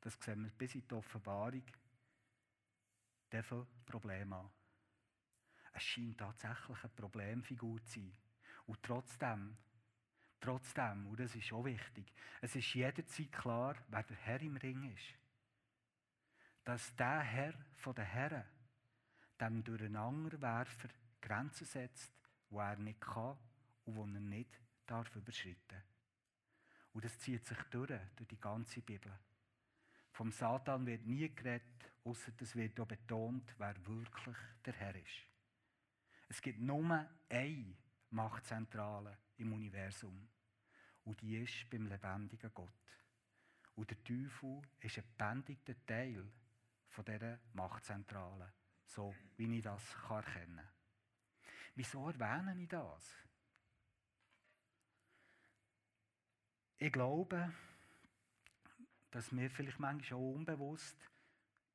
das 0.00 0.14
sehen 0.20 0.44
wir 0.44 0.50
bis 0.50 0.74
in 0.74 0.86
die 0.86 0.94
Offenbarung, 0.94 1.64
der 3.32 3.42
Problem 3.84 4.32
an. 4.32 4.50
Es 5.72 5.82
scheint 5.82 6.18
tatsächlich 6.18 6.78
eine 6.82 6.92
Problemfigur 6.94 7.82
zu 7.84 8.00
sein. 8.00 8.16
Und 8.66 8.82
trotzdem, 8.82 9.56
trotzdem, 10.40 11.06
und 11.06 11.20
das 11.20 11.34
ist 11.34 11.52
auch 11.52 11.64
wichtig, 11.64 12.12
es 12.40 12.56
ist 12.56 12.74
jederzeit 12.74 13.32
klar, 13.32 13.76
wer 13.88 14.02
der 14.02 14.16
Herr 14.16 14.40
im 14.40 14.56
Ring 14.56 14.92
ist. 14.92 15.14
Dass 16.64 16.94
der 16.96 17.20
Herr 17.20 17.54
von 17.76 17.94
den 17.94 18.04
Herren 18.04 18.44
dem 19.40 19.62
Durcheinanderwerfer 19.64 20.88
Grenzen 21.20 21.66
setzt, 21.66 22.12
wo 22.50 22.60
er 22.60 22.76
nicht 22.76 23.00
kann 23.00 23.36
und 23.84 23.96
wo 23.96 24.02
er 24.02 24.20
nicht 24.20 24.60
darf 24.86 25.14
überschreiten. 25.16 25.82
Und 26.92 27.04
das 27.04 27.18
zieht 27.18 27.46
sich 27.46 27.58
durch, 27.70 28.00
durch 28.16 28.28
die 28.28 28.40
ganze 28.40 28.80
Bibel. 28.80 29.12
Vom 30.12 30.32
Satan 30.32 30.86
wird 30.86 31.06
nie 31.06 31.28
geredet, 31.34 31.92
außer 32.04 32.32
das 32.32 32.56
wird 32.56 32.80
auch 32.80 32.86
betont, 32.86 33.54
wer 33.58 33.86
wirklich 33.86 34.36
der 34.64 34.72
Herr 34.74 34.94
ist. 34.94 35.22
Es 36.28 36.42
gibt 36.42 36.60
nur 36.60 37.06
eine 37.28 37.76
Machtzentrale 38.10 39.16
im 39.36 39.52
Universum. 39.52 40.28
Und 41.04 41.20
die 41.22 41.38
ist 41.38 41.70
beim 41.70 41.86
lebendigen 41.86 42.50
Gott. 42.52 42.68
Und 43.76 43.90
der 43.90 44.02
Teufel 44.02 44.60
ist 44.80 44.98
ein 44.98 45.04
bändigter 45.16 45.74
Teil 45.86 46.26
dieser 47.06 47.38
Machtzentrale 47.52 48.52
so 48.88 49.14
wie 49.36 49.58
ich 49.58 49.62
das 49.62 49.94
erkennen 50.08 50.56
kann. 50.56 50.68
Wieso 51.74 52.08
erwähne 52.08 52.60
ich 52.60 52.68
das? 52.68 53.14
Ich 56.78 56.92
glaube, 56.92 57.52
dass 59.10 59.34
wir 59.34 59.50
vielleicht 59.50 59.78
manchmal 59.78 60.20
auch 60.20 60.34
unbewusst 60.34 60.96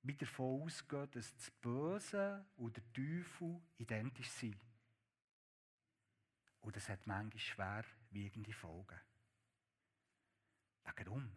wieder 0.01 0.25
davon 0.25 0.63
ausgehen, 0.63 1.11
dass 1.11 1.35
das 1.35 1.51
Böse 1.51 2.45
und 2.57 2.75
der 2.75 2.93
Teufel 2.93 3.61
identisch 3.77 4.29
sind. 4.29 4.59
Und 6.61 6.75
das 6.75 6.89
hat 6.89 7.05
manchmal 7.05 7.39
schwerwiegende 7.39 8.53
Folgen. 8.53 8.99
Warum? 10.83 11.31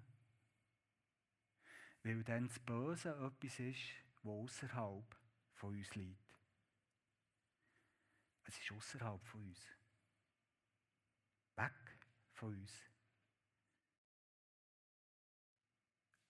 Weil 2.02 2.22
dann 2.24 2.48
das 2.48 2.58
Böse 2.60 3.10
etwas 3.10 3.58
ist, 3.58 3.80
das 4.14 4.24
außerhalb 4.24 5.16
von 5.56 5.74
uns 5.74 5.94
liegt. 5.94 6.38
Es 8.44 8.58
ist 8.58 8.72
außerhalb 8.72 9.24
von 9.26 9.42
uns. 9.42 9.60
Weg 11.56 11.98
von 12.34 12.54
uns. 12.54 12.72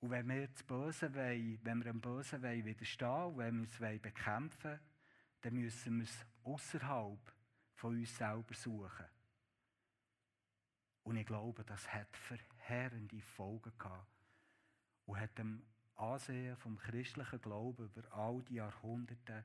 Und 0.00 0.10
wenn 0.10 0.28
wir 0.28 0.46
das 0.48 0.62
Böse 0.62 1.12
wollen, 1.14 1.58
wenn 1.64 1.78
wir 1.78 1.84
dem 1.92 2.00
Bösen 2.00 2.42
wollen 2.42 2.64
widerstehen, 2.64 3.36
wenn 3.36 3.60
wir 3.80 3.92
es 3.92 4.02
bekämpfen 4.02 4.70
wollen, 4.70 4.80
dann 5.40 5.54
müssen 5.54 5.98
wir 5.98 6.04
es 6.04 6.26
außerhalb 6.44 7.34
von 7.74 7.98
uns 7.98 8.16
selber 8.16 8.54
suchen. 8.54 9.06
Und 11.02 11.16
ich 11.16 11.26
glaube, 11.26 11.64
das 11.64 11.92
hat 11.92 12.16
verheerende 12.16 13.20
Folgen 13.20 13.76
gehabt 13.78 14.08
und 15.06 15.20
hat 15.20 15.36
dem 15.38 15.64
Ansehen 15.96 16.56
vom 16.56 16.76
christlichen 16.76 17.40
Glauben 17.40 17.86
über 17.86 18.12
all 18.12 18.42
die 18.42 18.54
Jahrhunderte 18.54 19.44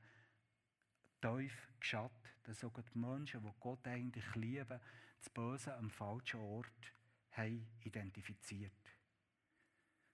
tief 1.22 1.70
geschaut, 1.80 2.12
dass 2.44 2.60
sogar 2.60 2.84
die 2.84 2.98
Menschen, 2.98 3.42
die 3.42 3.52
Gott 3.60 3.88
eigentlich 3.88 4.36
lieben, 4.36 4.80
das 5.20 5.30
Böse 5.30 5.76
am 5.76 5.90
falschen 5.90 6.40
Ort 6.40 6.94
haben 7.32 7.68
identifiziert. 7.84 8.74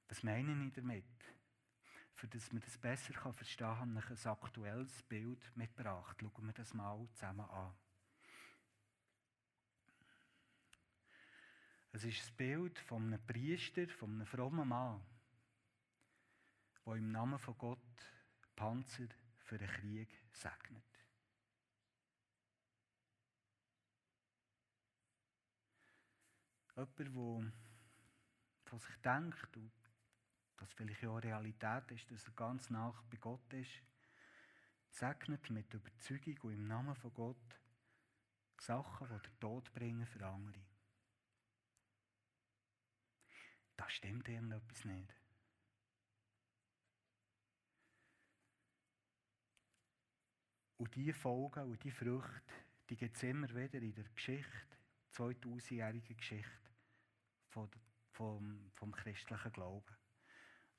Was 0.10 0.24
meine 0.24 0.66
ich 0.66 0.74
damit? 0.74 1.06
Für 2.14 2.28
dass 2.28 2.52
man 2.52 2.62
das 2.62 2.78
besser 2.78 3.14
verstehen 3.14 3.68
kann, 3.68 3.96
habe 3.96 4.14
ich 4.14 4.26
ein 4.26 4.32
aktuelles 4.32 5.04
Bild 5.04 5.56
mitgebracht. 5.56 6.18
Schauen 6.20 6.48
wir 6.48 6.54
das 6.54 6.74
mal 6.74 7.08
zusammen 7.14 7.50
an. 7.50 7.74
Es 11.92 12.04
ist 12.04 12.22
das 12.22 12.32
Bild 12.32 12.78
von 12.80 13.06
einem 13.06 13.26
Priester, 13.26 13.88
von 13.88 14.14
einem 14.14 14.26
frommen 14.26 14.68
Mann, 14.68 15.02
der 16.88 16.96
im 16.96 17.12
Namen 17.12 17.38
von 17.38 17.58
Gott 17.58 17.80
Panzer 18.56 19.08
für 19.40 19.58
den 19.58 19.68
Krieg 19.68 20.10
segnet. 20.32 20.84
Jemand, 26.76 27.00
der 27.00 27.52
von 28.66 28.80
sich 28.80 28.96
denkt 29.02 29.58
und 29.58 29.72
das 30.58 30.74
vielleicht 30.74 31.02
ja 31.02 31.16
Realität 31.16 31.92
ist, 31.92 32.10
dass 32.10 32.26
er 32.28 32.34
ganz 32.34 32.70
nach 32.70 33.04
bei 33.04 33.18
Gott 33.18 33.54
ist, 33.54 33.84
segnet 34.90 35.50
mit 35.50 35.74
Überzeugung 35.74 36.38
und 36.42 36.54
im 36.54 36.68
Namen 36.68 36.96
von 36.96 37.14
Gott 37.14 37.60
Sachen, 38.60 39.08
die 39.08 39.28
den 39.28 39.40
Tod 39.40 39.74
bringen 39.74 40.08
für 40.08 40.26
andere. 40.26 40.66
Da 43.76 43.90
stimmt 43.90 44.28
irgendetwas 44.28 44.86
nicht. 44.86 45.27
Und 50.78 50.96
diese 50.96 51.14
Folgen 51.14 51.64
und 51.64 51.84
diese 51.84 51.96
Früchte, 51.96 52.42
die 52.90 52.96
gibt 52.96 53.16
es 53.16 53.24
immer 53.24 53.50
wieder 53.50 53.82
in 53.82 53.94
der 53.94 54.06
Geschichte, 54.16 54.78
2000-jährigen 55.14 56.16
Geschichte 56.16 56.72
vom, 57.50 57.70
vom, 58.12 58.72
vom 58.76 58.92
christlichen 58.92 59.52
Glauben. 59.52 59.96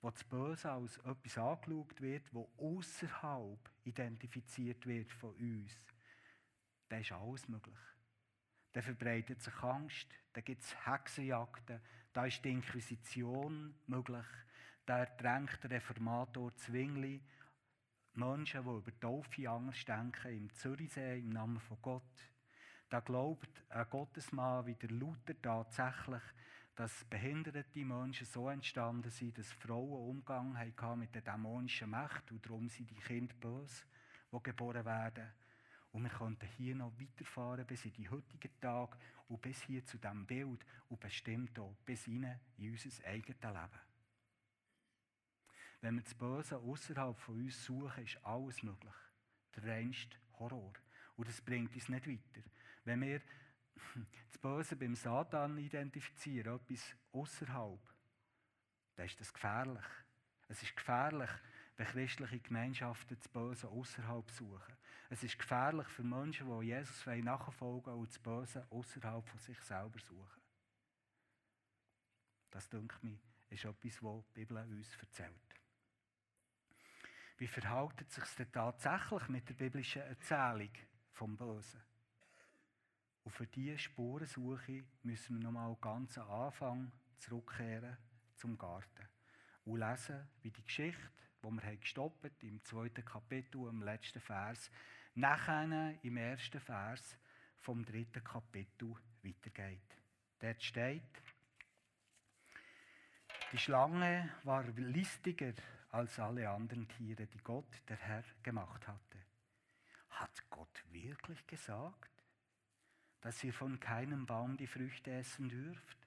Wo 0.00 0.10
das 0.10 0.22
Böse 0.22 0.70
als 0.70 0.96
etwas 0.98 1.38
angeschaut 1.38 2.00
wird, 2.00 2.32
wo 2.32 2.48
außerhalb 2.56 3.58
identifiziert 3.84 4.86
wird 4.86 5.12
von 5.12 5.34
uns, 5.34 5.72
da 6.88 6.98
ist 6.98 7.12
alles 7.12 7.48
möglich. 7.48 7.78
Da 8.72 8.80
verbreitet 8.80 9.42
sich 9.42 9.62
Angst, 9.62 10.06
da 10.32 10.40
gibt 10.40 10.62
es 10.62 10.86
Hexenjagden, 10.86 11.80
da 12.12 12.26
ist 12.26 12.44
die 12.44 12.52
Inquisition 12.52 13.74
möglich, 13.86 14.26
da 14.86 15.04
drängt 15.04 15.58
der 15.64 15.72
Reformator 15.72 16.54
Zwingli 16.54 17.20
Menschen, 18.18 18.64
die 18.64 18.70
über 18.70 19.00
Taufe 19.00 19.48
anders 19.48 19.84
denken, 19.84 20.36
im 20.36 20.52
Zürichsee 20.52 21.20
im 21.20 21.30
Namen 21.30 21.60
von 21.60 21.78
Gott. 21.80 22.02
Da 22.88 23.00
glaubt 23.00 23.62
ein 23.68 23.86
Gottesmann 23.88 24.66
wie 24.66 24.74
der 24.74 24.90
Luther 24.90 25.40
tatsächlich, 25.40 26.22
dass 26.74 27.04
behinderte 27.04 27.84
Menschen 27.84 28.26
so 28.26 28.48
entstanden 28.48 29.10
sind, 29.10 29.38
dass 29.38 29.52
Frauen 29.52 30.10
Umgang 30.10 30.58
hatten 30.58 30.98
mit 30.98 31.14
der 31.14 31.22
dämonischen 31.22 31.90
Macht 31.90 32.30
und 32.32 32.44
darum 32.44 32.68
sind 32.68 32.90
die 32.90 32.96
Kinder 32.96 33.34
böse, 33.34 33.84
die 34.32 34.42
geboren 34.42 34.84
werden. 34.84 35.28
Und 35.92 36.02
wir 36.02 36.10
könnten 36.10 36.48
hier 36.56 36.74
noch 36.74 36.92
weiterfahren 36.98 37.66
bis 37.66 37.84
in 37.84 37.92
die 37.92 38.08
heutigen 38.08 38.60
Tage 38.60 38.96
und 39.28 39.40
bis 39.42 39.62
hier 39.62 39.84
zu 39.84 39.96
diesem 39.96 40.26
Bild 40.26 40.64
und 40.88 41.00
bestimmt 41.00 41.58
auch 41.58 41.76
bis 41.84 42.04
hinein 42.04 42.40
in 42.58 42.72
unser 42.72 43.06
eigenes 43.06 43.42
Leben. 43.42 43.87
Wenn 45.80 45.96
wir 45.96 46.02
das 46.02 46.14
Böse 46.14 46.58
außerhalb 46.58 47.18
von 47.18 47.36
uns 47.36 47.64
suchen, 47.64 48.04
ist 48.04 48.24
alles 48.24 48.62
möglich. 48.62 48.94
Der 49.54 49.64
reinste 49.64 50.16
Horror. 50.38 50.72
Und 51.16 51.28
das 51.28 51.40
bringt 51.40 51.74
uns 51.74 51.88
nicht 51.88 52.06
weiter. 52.08 52.48
Wenn 52.84 53.00
wir 53.00 53.20
das 54.28 54.38
Böse 54.38 54.76
beim 54.76 54.94
Satan 54.94 55.56
identifizieren, 55.58 56.56
etwas 56.56 56.96
außerhalb, 57.12 57.80
dann 58.96 59.06
ist 59.06 59.20
das 59.20 59.32
gefährlich. 59.32 59.84
Es 60.48 60.62
ist 60.62 60.76
gefährlich, 60.76 61.30
wenn 61.76 61.86
christliche 61.86 62.40
Gemeinschaften 62.40 63.16
das 63.16 63.28
Böse 63.28 63.68
außerhalb 63.68 64.30
suchen. 64.30 64.76
Es 65.10 65.22
ist 65.22 65.38
gefährlich 65.38 65.86
für 65.88 66.02
Menschen, 66.02 66.48
die 66.60 66.66
Jesus 66.66 67.06
nachfolgen 67.06 67.94
und 67.94 68.08
das 68.08 68.18
Böse 68.18 68.66
außerhalb 68.70 69.26
von 69.26 69.38
sich 69.38 69.58
selber 69.60 69.98
suchen. 70.00 70.42
Das, 72.50 72.68
denke 72.68 72.96
ich, 73.02 73.54
ist 73.54 73.64
etwas, 73.64 74.02
was 74.02 74.24
die 74.26 74.32
Bibel 74.34 74.56
uns 74.58 74.96
erzählt. 74.96 75.32
Wie 77.38 77.46
verhält 77.46 78.02
es 78.02 78.16
sich 78.16 78.24
denn 78.36 78.50
tatsächlich 78.50 79.28
mit 79.28 79.48
der 79.48 79.54
biblischen 79.54 80.02
Erzählung 80.02 80.72
vom 81.12 81.36
Bösen? 81.36 81.80
Und 83.22 83.30
für 83.30 83.46
diese 83.46 83.78
Spurensuche 83.78 84.84
müssen 85.04 85.36
wir 85.36 85.44
nochmal 85.44 85.76
ganz 85.80 86.18
am 86.18 86.28
Anfang 86.28 86.92
zurückkehren 87.18 87.96
zum 88.34 88.58
Garten 88.58 89.08
und 89.66 89.78
lesen, 89.78 90.28
wie 90.42 90.50
die 90.50 90.64
Geschichte, 90.64 91.12
die 91.44 91.48
wir 91.48 91.76
gestoppt 91.76 92.42
im 92.42 92.64
zweiten 92.64 93.04
Kapitel, 93.04 93.68
im 93.68 93.82
letzten 93.82 94.20
Vers, 94.20 94.68
nachher 95.14 95.94
im 96.02 96.16
ersten 96.16 96.58
Vers 96.58 97.16
vom 97.58 97.84
dritten 97.84 98.24
Kapitel 98.24 98.96
weitergeht. 99.22 99.96
Dort 100.40 100.62
steht, 100.62 101.22
die 103.52 103.58
Schlange 103.58 104.28
war 104.42 104.64
listiger 104.64 105.52
als 105.90 106.18
alle 106.18 106.48
anderen 106.48 106.88
Tiere, 106.88 107.26
die 107.26 107.38
Gott, 107.38 107.82
der 107.88 107.96
Herr, 107.96 108.24
gemacht 108.42 108.86
hatte. 108.86 109.18
Hat 110.10 110.50
Gott 110.50 110.84
wirklich 110.90 111.46
gesagt? 111.46 112.18
dass 113.20 113.42
ihr 113.42 113.52
von 113.52 113.78
keinem 113.80 114.26
Baum 114.26 114.56
die 114.56 114.66
Früchte 114.66 115.10
essen 115.12 115.48
dürft? 115.48 115.98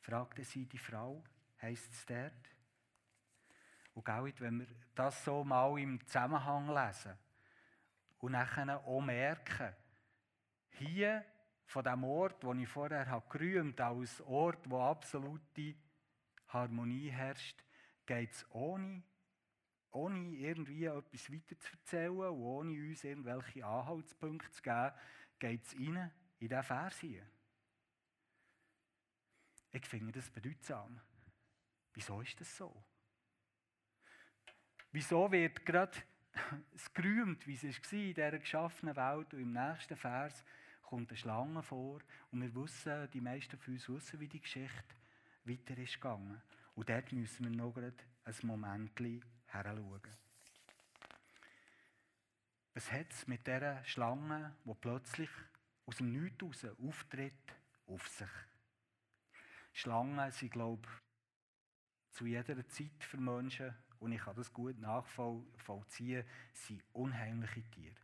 fragte 0.00 0.42
sie 0.42 0.66
die 0.66 0.78
Frau, 0.78 1.22
heißt 1.60 1.92
es 1.92 2.06
dort. 2.06 2.32
Und 3.94 4.08
auch 4.08 4.28
wenn 4.38 4.60
wir 4.60 4.66
das 4.94 5.24
so 5.24 5.44
mal 5.44 5.78
im 5.78 6.04
Zusammenhang 6.06 6.68
lesen 6.68 7.16
und 8.18 8.32
nachher 8.32 8.84
auch 8.84 9.00
merken, 9.00 9.72
hier 10.70 11.24
von 11.66 11.84
dem 11.84 12.02
Ort, 12.02 12.42
wo 12.42 12.52
ich 12.54 12.68
vorher 12.68 13.06
habe 13.06 13.28
gerühmt, 13.28 13.80
als 13.80 14.20
Ort, 14.22 14.68
wo 14.68 14.80
absolute 14.82 15.76
Harmonie 16.48 17.10
herrscht, 17.10 17.62
geht 18.12 18.32
es 18.32 18.46
ohne, 18.50 19.02
ohne 19.90 20.36
irgendwie 20.36 20.84
etwas 20.84 21.32
weiter 21.32 21.58
zu 21.58 21.72
erzählen 21.72 22.10
und 22.10 22.42
ohne 22.42 22.72
uns 22.72 23.04
irgendwelche 23.04 23.64
Anhaltspunkte 23.64 24.50
zu 24.50 24.62
geben, 24.62 24.92
geht 25.38 25.64
es 25.64 25.74
rein 25.74 26.10
in 26.38 26.48
diesen 26.48 26.62
Vers 26.62 26.98
hier. 26.98 27.26
Ich 29.72 29.86
finde 29.86 30.12
das 30.12 30.28
bedeutsam. 30.30 31.00
Wieso 31.94 32.20
ist 32.20 32.38
das 32.38 32.54
so? 32.54 32.84
Wieso 34.90 35.32
wird 35.32 35.64
gerade 35.64 35.96
es 36.74 36.92
gerühmt, 36.92 37.46
wie 37.46 37.54
es 37.54 37.64
war 37.64 37.98
in 37.98 38.14
dieser 38.14 38.38
geschaffenen 38.38 38.96
Welt 38.96 39.32
und 39.32 39.40
im 39.40 39.52
nächsten 39.52 39.96
Vers 39.96 40.44
kommt 40.82 41.08
eine 41.08 41.16
Schlange 41.16 41.62
vor 41.62 42.02
und 42.30 42.42
wir 42.42 42.54
wissen, 42.54 43.10
die 43.10 43.22
meisten 43.22 43.56
von 43.56 43.72
uns 43.72 43.88
wissen, 43.88 44.20
wie 44.20 44.28
die 44.28 44.40
Geschichte 44.40 44.96
weiter 45.44 45.78
ist 45.78 45.94
gegangen. 45.94 46.42
Und 46.74 46.88
dort 46.88 47.12
müssen 47.12 47.44
wir 47.44 47.50
noch 47.50 47.76
ein 47.76 48.34
Moment 48.42 48.98
heranschauen. 49.46 50.00
Was 52.74 52.90
hat 52.90 53.12
es 53.12 53.26
mit 53.26 53.46
dieser 53.46 53.84
Schlange, 53.84 54.56
die 54.64 54.74
plötzlich 54.74 55.28
aus 55.84 55.98
dem 55.98 56.12
Nichts 56.12 56.42
raus 56.42 56.64
auftritt, 56.78 57.54
auf 57.86 58.08
sich? 58.08 58.30
Schlangen 59.72 60.30
sind, 60.30 60.52
glaube 60.52 60.88
ich, 60.88 62.16
zu 62.16 62.26
jeder 62.26 62.66
Zeit 62.68 63.04
für 63.04 63.18
Menschen, 63.18 63.74
und 63.98 64.12
ich 64.12 64.20
kann 64.20 64.34
das 64.34 64.52
gut 64.52 64.78
nachvollziehen, 64.78 66.24
sind 66.52 66.82
unheimliche 66.92 67.62
Tiere. 67.70 68.01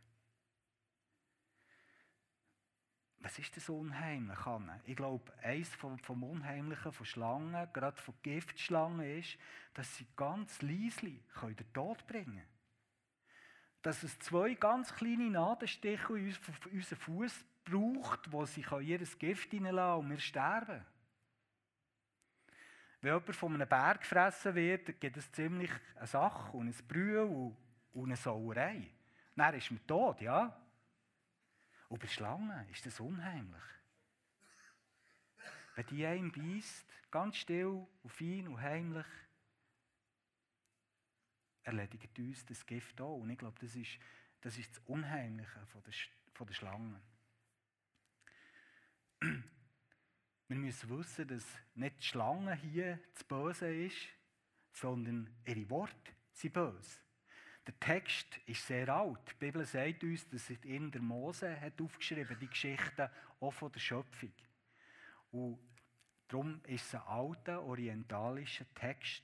Was 3.21 3.37
ist 3.37 3.55
das 3.57 3.69
unheimlich, 3.69 4.45
Anne? 4.45 4.79
Ich 4.85 4.95
glaube, 4.95 5.31
eines 5.43 5.75
vom, 5.75 5.99
vom 5.99 6.23
Unheimlichen 6.23 6.91
von 6.91 7.05
Schlangen, 7.05 7.67
gerade 7.73 8.01
von 8.01 8.13
Giftschlangen, 8.23 9.19
ist, 9.19 9.37
dass 9.73 9.97
sie 9.97 10.07
ganz 10.15 10.61
leislich 10.61 11.21
den 11.41 11.73
Tod 11.73 12.07
bringen 12.07 12.25
können 12.25 12.59
dass 13.81 14.03
es 14.03 14.19
zwei 14.19 14.55
ganz 14.55 14.93
kleine 14.93 15.29
Nadelstiche 15.29 16.17
in 16.17 16.35
unseren 16.71 16.97
Fuß 16.97 17.45
braucht, 17.63 18.31
wo 18.31 18.45
sie 18.45 18.65
ihr 18.81 18.99
Gift 18.99 19.51
hineinlassen 19.51 20.03
und 20.03 20.09
wir 20.11 20.19
sterben. 20.19 20.85
Wenn 23.01 23.13
jemand 23.13 23.35
von 23.35 23.53
einem 23.53 23.69
Berg 23.69 24.01
gefressen 24.01 24.55
wird, 24.55 24.99
gibt 24.99 25.15
es 25.15 25.31
ziemlich 25.31 25.71
eine 25.95 26.07
Sache 26.07 26.57
und 26.57 26.67
ein 26.67 26.87
Brühe 26.87 27.25
und 27.25 27.55
eine 27.95 28.17
Sauerei. 28.17 28.87
Dann 29.35 29.55
ist 29.55 29.71
man 29.71 29.87
tot, 29.87 30.19
ja? 30.19 30.59
Und 31.89 31.99
bei 31.99 32.07
Schlangen 32.07 32.69
ist 32.69 32.85
das 32.85 32.99
unheimlich. 32.99 33.61
wenn 35.75 35.85
die 35.87 36.05
einem 36.05 36.31
beißt, 36.31 36.85
ganz 37.11 37.37
still 37.37 37.87
und 38.03 38.09
fein 38.09 38.47
und 38.47 38.61
heimlich, 38.61 39.05
erledigt 41.63 42.17
uns 42.19 42.45
das 42.45 42.65
Gift 42.65 42.99
auch. 43.01 43.17
Und 43.17 43.29
ich 43.29 43.37
glaube, 43.37 43.57
das 43.59 43.75
ist 43.75 43.99
das, 44.41 44.57
ist 44.57 44.71
das 44.71 44.83
Unheimliche 44.85 45.65
von 45.67 45.83
der, 45.83 45.93
von 46.33 46.47
der 46.47 46.53
Schlange. 46.53 47.01
Wir 49.19 50.57
müssen 50.57 50.89
wissen, 50.89 51.27
dass 51.27 51.45
nicht 51.75 51.99
die 51.99 52.05
Schlange 52.05 52.55
hier 52.55 52.99
das 53.13 53.23
Böse 53.23 53.73
ist, 53.73 54.07
sondern 54.71 55.29
ihre 55.45 55.69
Worte 55.69 56.13
sind 56.31 56.53
böse. 56.53 56.99
Der 57.69 57.79
Text 57.81 58.25
ist 58.47 58.65
sehr 58.65 58.89
alt. 58.89 59.19
Die 59.29 59.45
Bibel 59.45 59.63
sagt 59.63 60.03
uns, 60.03 60.27
dass 60.27 60.49
in 60.49 60.89
der 60.89 61.03
Mose 61.03 61.61
hat 61.61 61.79
aufgeschrieben 61.79 62.35
die 62.41 62.47
Geschichten 62.47 63.07
auch 63.39 63.51
von 63.51 63.71
der 63.71 63.79
Schöpfung. 63.79 64.31
Und 65.31 65.59
darum 66.27 66.61
ist 66.65 66.87
es 66.87 66.95
ein 66.95 67.01
alter 67.01 67.61
orientalischer 67.61 68.65
Text. 68.73 69.21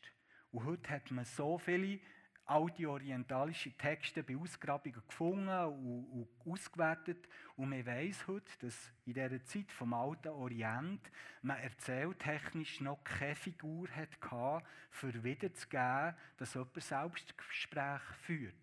Und 0.51 0.63
heute 0.63 0.91
hat 0.91 1.09
man 1.09 1.25
so 1.25 1.57
viele 1.57 1.99
alte 2.45 2.89
orientalische 2.89 3.71
Texte 3.71 4.23
bei 4.23 4.37
Ausgrabungen 4.37 4.93
gefunden 4.93 5.49
und, 5.49 6.05
und 6.05 6.51
ausgewertet. 6.51 7.27
Und 7.55 7.69
man 7.69 7.85
weiß 7.85 8.27
heute, 8.27 8.51
dass 8.59 8.91
in 9.05 9.13
dieser 9.13 9.43
Zeit 9.43 9.71
vom 9.71 9.93
alten 9.93 10.29
Orient 10.29 11.01
man 11.41 11.57
erzähltechnisch 11.57 12.81
noch 12.81 13.03
keine 13.03 13.35
Figur 13.35 13.87
hatte, 13.89 14.65
für 14.91 15.23
wiederzugeben, 15.23 16.15
dass 16.37 16.53
jemand 16.53 16.83
Selbstgespräch 16.83 18.01
führt. 18.21 18.55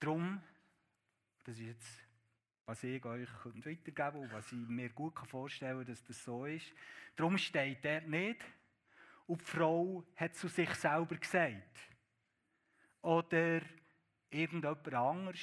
Darum, 0.00 0.42
das 1.44 1.56
ist 1.56 1.66
jetzt, 1.66 2.04
was 2.66 2.82
ich 2.82 3.04
euch 3.04 3.28
weitergeben 3.44 4.24
und 4.24 4.32
was 4.32 4.50
ich 4.52 4.58
mir 4.68 4.90
gut 4.90 5.18
vorstellen 5.28 5.78
kann, 5.78 5.86
dass 5.86 6.02
das 6.04 6.24
so 6.24 6.46
ist. 6.46 6.72
Darum 7.16 7.38
steht 7.38 7.84
dort 7.84 8.08
nicht, 8.08 8.44
und 9.26 9.40
die 9.40 9.44
Frau 9.44 10.04
hat 10.16 10.34
zu 10.34 10.48
sich 10.48 10.70
selber 10.74 11.16
gesagt. 11.16 11.78
Oder 13.02 13.60
irgendjemand 14.30 14.92
anderes. 14.92 15.40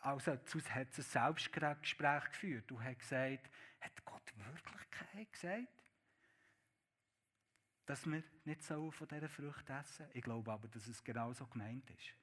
Also 0.00 0.32
hat 0.32 0.54
ein 0.54 0.90
Selbstgespräch 0.90 2.24
geführt 2.30 2.70
und 2.70 2.82
hat 2.82 2.98
gesagt, 2.98 3.50
hat 3.80 4.04
Gott 4.04 4.32
wirklich 4.36 5.32
gesagt, 5.32 5.84
dass 7.86 8.06
wir 8.06 8.22
nicht 8.44 8.62
so 8.62 8.90
von 8.90 9.08
dieser 9.08 9.28
Frucht 9.28 9.68
essen 9.70 10.06
Ich 10.12 10.22
glaube 10.22 10.52
aber, 10.52 10.68
dass 10.68 10.86
es 10.86 11.02
genau 11.02 11.32
so 11.32 11.46
gemeint 11.46 11.90
ist. 11.90 12.14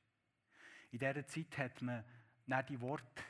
In 0.91 0.99
dieser 0.99 1.25
Zeit 1.25 1.57
hat 1.57 1.81
man 1.81 2.05
nicht 2.45 2.69
die 2.69 2.79
Worte 2.79 3.23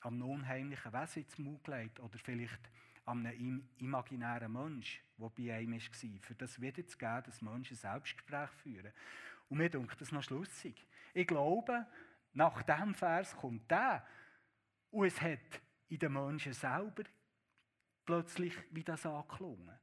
am 0.00 0.22
unheimlichen 0.22 0.92
Wesen 0.92 1.24
ins 1.24 1.38
Mund 1.38 1.64
gelegt 1.64 2.00
oder 2.00 2.18
vielleicht 2.18 2.70
an 3.10 3.26
einem 3.26 3.68
imaginären 3.78 4.52
Mensch, 4.52 5.02
der 5.18 5.28
bei 5.28 5.54
einem 5.54 5.72
war, 5.72 6.20
für 6.20 6.34
das 6.34 6.60
wiederzugeben, 6.60 7.22
dass 7.24 7.42
Menschen 7.42 7.76
Selbstgespräch 7.76 8.50
führen. 8.62 8.92
Und 9.48 9.58
mir 9.58 9.68
denkt 9.68 10.00
das 10.00 10.12
noch 10.12 10.22
schlussig. 10.22 10.86
Ich 11.12 11.26
glaube, 11.26 11.86
nach 12.32 12.62
diesem 12.62 12.94
Vers 12.94 13.36
kommt 13.36 13.70
der. 13.70 14.06
Und 14.90 15.06
es 15.06 15.20
hat 15.20 15.60
in 15.88 15.98
den 15.98 16.12
Menschen 16.12 16.52
selber 16.52 17.02
plötzlich 18.04 18.54
wie 18.70 18.84
das 18.84 19.06
angeklungen. 19.06 19.78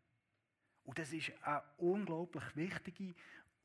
Und 0.83 0.97
das 0.97 1.11
ist 1.11 1.31
eine 1.43 1.61
unglaublich 1.77 2.55
wichtige 2.55 3.13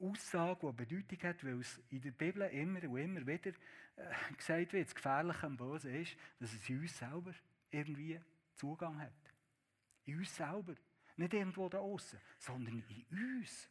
Aussage, 0.00 0.72
die 0.72 0.84
Bedeutung 0.84 1.28
hat, 1.28 1.44
weil 1.44 1.60
es 1.60 1.80
in 1.90 2.00
der 2.00 2.10
Bibel 2.10 2.42
immer 2.48 2.82
und 2.82 2.98
immer 2.98 3.24
wieder 3.24 3.50
äh, 3.96 4.34
gesagt 4.36 4.72
wird, 4.72 4.88
das 4.88 4.94
Gefährliche 4.94 5.46
am 5.46 5.56
Bösen 5.56 5.94
ist, 5.94 6.16
dass 6.40 6.52
es 6.52 6.68
uns 6.68 6.98
selber 6.98 7.32
irgendwie 7.70 8.20
Zugang 8.54 9.00
hat. 9.00 9.21
In 10.04 10.18
uns 10.18 10.34
selber. 10.34 10.74
Nicht 11.16 11.34
irgendwo 11.34 11.68
da 11.68 11.78
außen, 11.78 12.20
sondern 12.38 12.82
in 12.88 13.06
uns. 13.10 13.68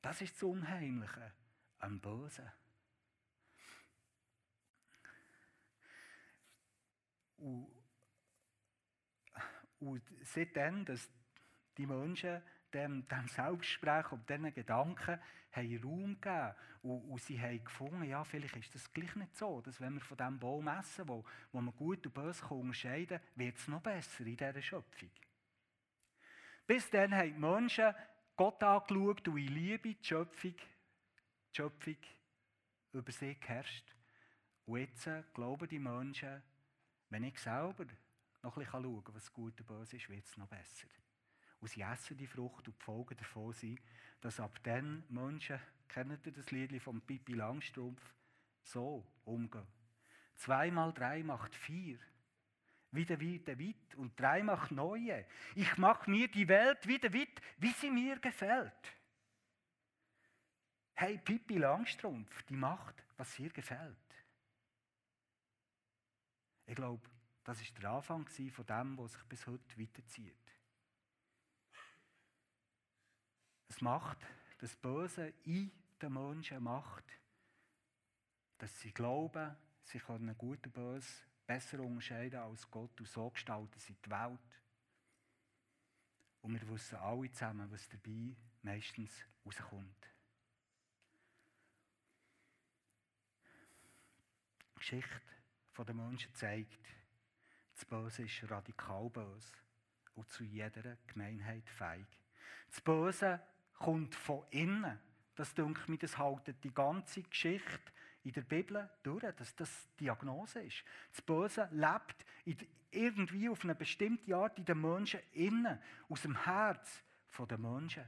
Das 0.00 0.20
ist 0.20 0.34
das 0.34 0.42
Unheimliche 0.42 1.32
am 1.78 2.00
Bösen. 2.00 2.50
Und, 7.36 7.68
und 9.78 10.02
seitdem, 10.22 10.84
dass 10.84 11.08
die 11.76 11.86
Menschen 11.86 12.42
dem, 12.74 13.06
dem 13.08 13.28
Selbstgespräch 13.28 14.12
und 14.12 14.28
diesen 14.28 14.52
Gedanken 14.54 15.18
haben 15.52 15.82
Raum 15.82 16.20
gegeben. 16.20 16.54
Und, 16.82 17.10
und, 17.10 17.22
sie 17.22 17.40
haben 17.40 17.62
gefunden, 17.62 18.04
ja, 18.04 18.24
vielleicht 18.24 18.56
ist 18.56 18.74
das 18.74 18.92
gleich 18.92 19.14
nicht 19.16 19.36
so, 19.36 19.60
dass 19.60 19.80
wenn 19.80 19.94
wir 19.94 20.00
von 20.00 20.16
diesem 20.16 20.38
Baum 20.38 20.68
essen, 20.68 21.06
wo, 21.06 21.24
wo 21.52 21.60
man 21.60 21.74
gut 21.76 22.04
und 22.06 22.14
böse 22.14 22.44
unterscheiden 22.46 23.18
kann, 23.18 23.28
wird 23.36 23.56
es 23.56 23.68
noch 23.68 23.80
besser 23.80 24.26
in 24.26 24.36
dieser 24.36 24.62
Schöpfung. 24.62 25.10
Bis 26.66 26.90
dann 26.90 27.14
haben 27.14 27.34
die 27.34 27.38
Menschen 27.38 27.94
Gott 28.36 28.62
angeschaut 28.62 29.28
und 29.28 29.38
in 29.38 29.48
Liebe 29.48 29.94
die 29.94 30.04
Schöpfung, 30.04 30.54
die 30.54 31.56
Schöpfung 31.56 31.96
über 32.92 33.12
sie 33.12 33.38
geherrscht. 33.38 33.94
Und 34.66 34.78
jetzt 34.78 35.08
glauben 35.34 35.68
die 35.68 35.78
Menschen, 35.78 36.42
wenn 37.10 37.24
ich 37.24 37.38
selber 37.38 37.84
noch 38.42 38.56
ein 38.56 38.64
bisschen 38.64 38.82
schauen 38.82 39.04
kann, 39.04 39.14
was 39.14 39.32
gut 39.32 39.60
und 39.60 39.66
böse 39.66 39.96
ist, 39.96 40.08
wird 40.08 40.24
es 40.24 40.36
noch 40.36 40.48
besser. 40.48 40.88
Und 41.62 41.68
sie 41.68 41.82
essen 41.82 42.16
die 42.16 42.26
Frucht 42.26 42.66
und 42.66 42.76
die 42.76 42.82
Folgen 42.82 43.16
davon 43.16 43.52
sind, 43.52 43.80
dass 44.20 44.40
ab 44.40 44.58
dann 44.64 45.04
Menschen, 45.08 45.60
kennt 45.86 46.26
ihr 46.26 46.32
das 46.32 46.50
Lied 46.50 46.82
von 46.82 47.00
Pippi 47.00 47.34
Langstrumpf, 47.34 48.02
so 48.64 49.06
umgehen. 49.24 49.66
Zwei 50.34 50.72
mal 50.72 50.92
drei 50.92 51.22
macht 51.22 51.54
vier. 51.54 52.00
Wieder 52.90 53.20
wieder 53.20 53.56
weit 53.60 53.94
und 53.94 54.18
drei 54.18 54.42
macht 54.42 54.72
neue. 54.72 55.24
Ich 55.54 55.78
mache 55.78 56.10
mir 56.10 56.26
die 56.26 56.48
Welt 56.48 56.88
wieder 56.88 57.14
weit, 57.14 57.40
wie 57.58 57.70
sie 57.70 57.90
mir 57.90 58.18
gefällt. 58.18 58.96
Hey, 60.94 61.16
Pippi 61.16 61.58
Langstrumpf, 61.58 62.42
die 62.42 62.56
macht, 62.56 63.04
was 63.16 63.38
ihr 63.38 63.50
gefällt. 63.50 63.96
Ich 66.66 66.74
glaube, 66.74 67.08
das 67.44 67.60
ist 67.60 67.80
der 67.80 67.90
Anfang 67.90 68.26
von 68.26 68.66
dem, 68.66 68.98
was 68.98 69.12
sich 69.12 69.22
bis 69.24 69.46
heute 69.46 69.78
weiterzieht. 69.78 70.51
Es 73.72 73.80
macht 73.80 74.18
das 74.58 74.76
Böse 74.76 75.32
in 75.44 75.72
den 76.02 76.12
Menschen 76.12 76.62
macht, 76.62 77.04
dass 78.58 78.78
sie 78.80 78.92
glauben, 78.92 79.56
sie 79.82 79.98
können 79.98 80.36
gut 80.36 80.66
und 80.66 80.74
böse 80.74 81.22
besser 81.46 81.80
unterscheiden 81.80 82.40
als 82.40 82.70
Gott 82.70 83.00
und 83.00 83.08
so 83.08 83.30
gestalten 83.30 83.78
sie 83.78 83.94
die 83.94 84.10
Welt. 84.10 84.38
Und 86.42 86.52
wir 86.52 86.68
wissen 86.68 86.96
alle 86.96 87.30
zusammen, 87.30 87.72
was 87.72 87.88
dabei 87.88 88.36
meistens 88.60 89.24
rauskommt. 89.46 90.06
Die 94.68 94.80
Geschichte 94.80 95.22
der 95.78 95.94
Menschen 95.94 96.34
zeigt, 96.34 96.86
das 97.74 97.86
Böse 97.86 98.24
ist 98.24 98.50
radikal 98.50 99.08
böse 99.08 99.54
und 100.14 100.28
zu 100.28 100.44
jeder 100.44 100.98
Gemeinheit 101.06 101.70
feig. 101.70 102.06
Das 102.68 102.82
Böse 102.82 103.40
kommt 103.82 104.14
von 104.14 104.44
innen. 104.50 104.98
Das 105.34 105.54
denke 105.54 105.90
mir, 105.90 105.98
das 105.98 106.16
haltet 106.16 106.62
die 106.62 106.72
ganze 106.72 107.22
Geschichte 107.22 107.92
in 108.22 108.32
der 108.32 108.42
Bibel 108.42 108.88
durch, 109.02 109.24
dass 109.34 109.56
das 109.56 109.88
Diagnose 109.98 110.60
ist. 110.60 110.84
Das 111.10 111.20
Böse 111.22 111.68
lebt 111.72 112.24
irgendwie 112.90 113.48
auf 113.48 113.64
eine 113.64 113.74
bestimmte 113.74 114.36
Art 114.36 114.58
in 114.58 114.64
den 114.64 114.80
Menschen 114.80 115.20
innen, 115.32 115.78
aus 116.08 116.22
dem 116.22 116.44
Herz 116.44 117.02
der 117.48 117.58
Menschen. 117.58 118.04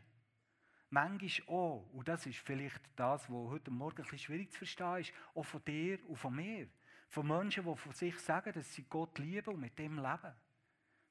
Manchmal 0.91 1.49
auch, 1.49 1.91
und 1.93 2.07
das 2.07 2.27
ist 2.27 2.39
vielleicht 2.39 2.81
das, 2.95 3.29
was 3.29 3.51
heute 3.51 3.71
Morgen 3.73 3.97
ein 3.97 4.03
bisschen 4.03 4.19
schwierig 4.19 4.53
zu 4.53 4.59
verstehen 4.59 4.99
ist, 4.99 5.13
auch 5.35 5.45
von 5.45 5.65
dir 5.65 5.99
und 6.09 6.17
von 6.17 6.37
mir. 6.37 6.69
Von 7.09 7.27
Menschen, 7.27 7.65
die 7.65 7.77
von 7.77 7.93
sich 7.93 8.17
sagen, 8.21 8.53
dass 8.53 8.73
sie 8.75 8.85
Gott 8.85 9.19
lieben 9.19 9.55
und 9.55 9.61
mit 9.61 9.77
dem 9.79 9.97
leben. 9.97 10.35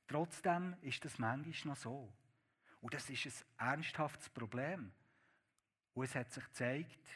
Trotzdem 0.08 0.76
ist 0.82 1.04
das 1.04 1.20
manchmal 1.20 1.74
noch 1.74 1.76
so. 1.76 2.14
Und 2.84 2.94
das 2.94 3.10
ist 3.10 3.46
ein 3.58 3.76
ernsthaftes 3.76 4.30
Problem. 4.30 4.92
Und 5.94 6.04
es 6.04 6.16
hat 6.16 6.30
sich 6.34 6.44
gezeigt, 6.44 7.08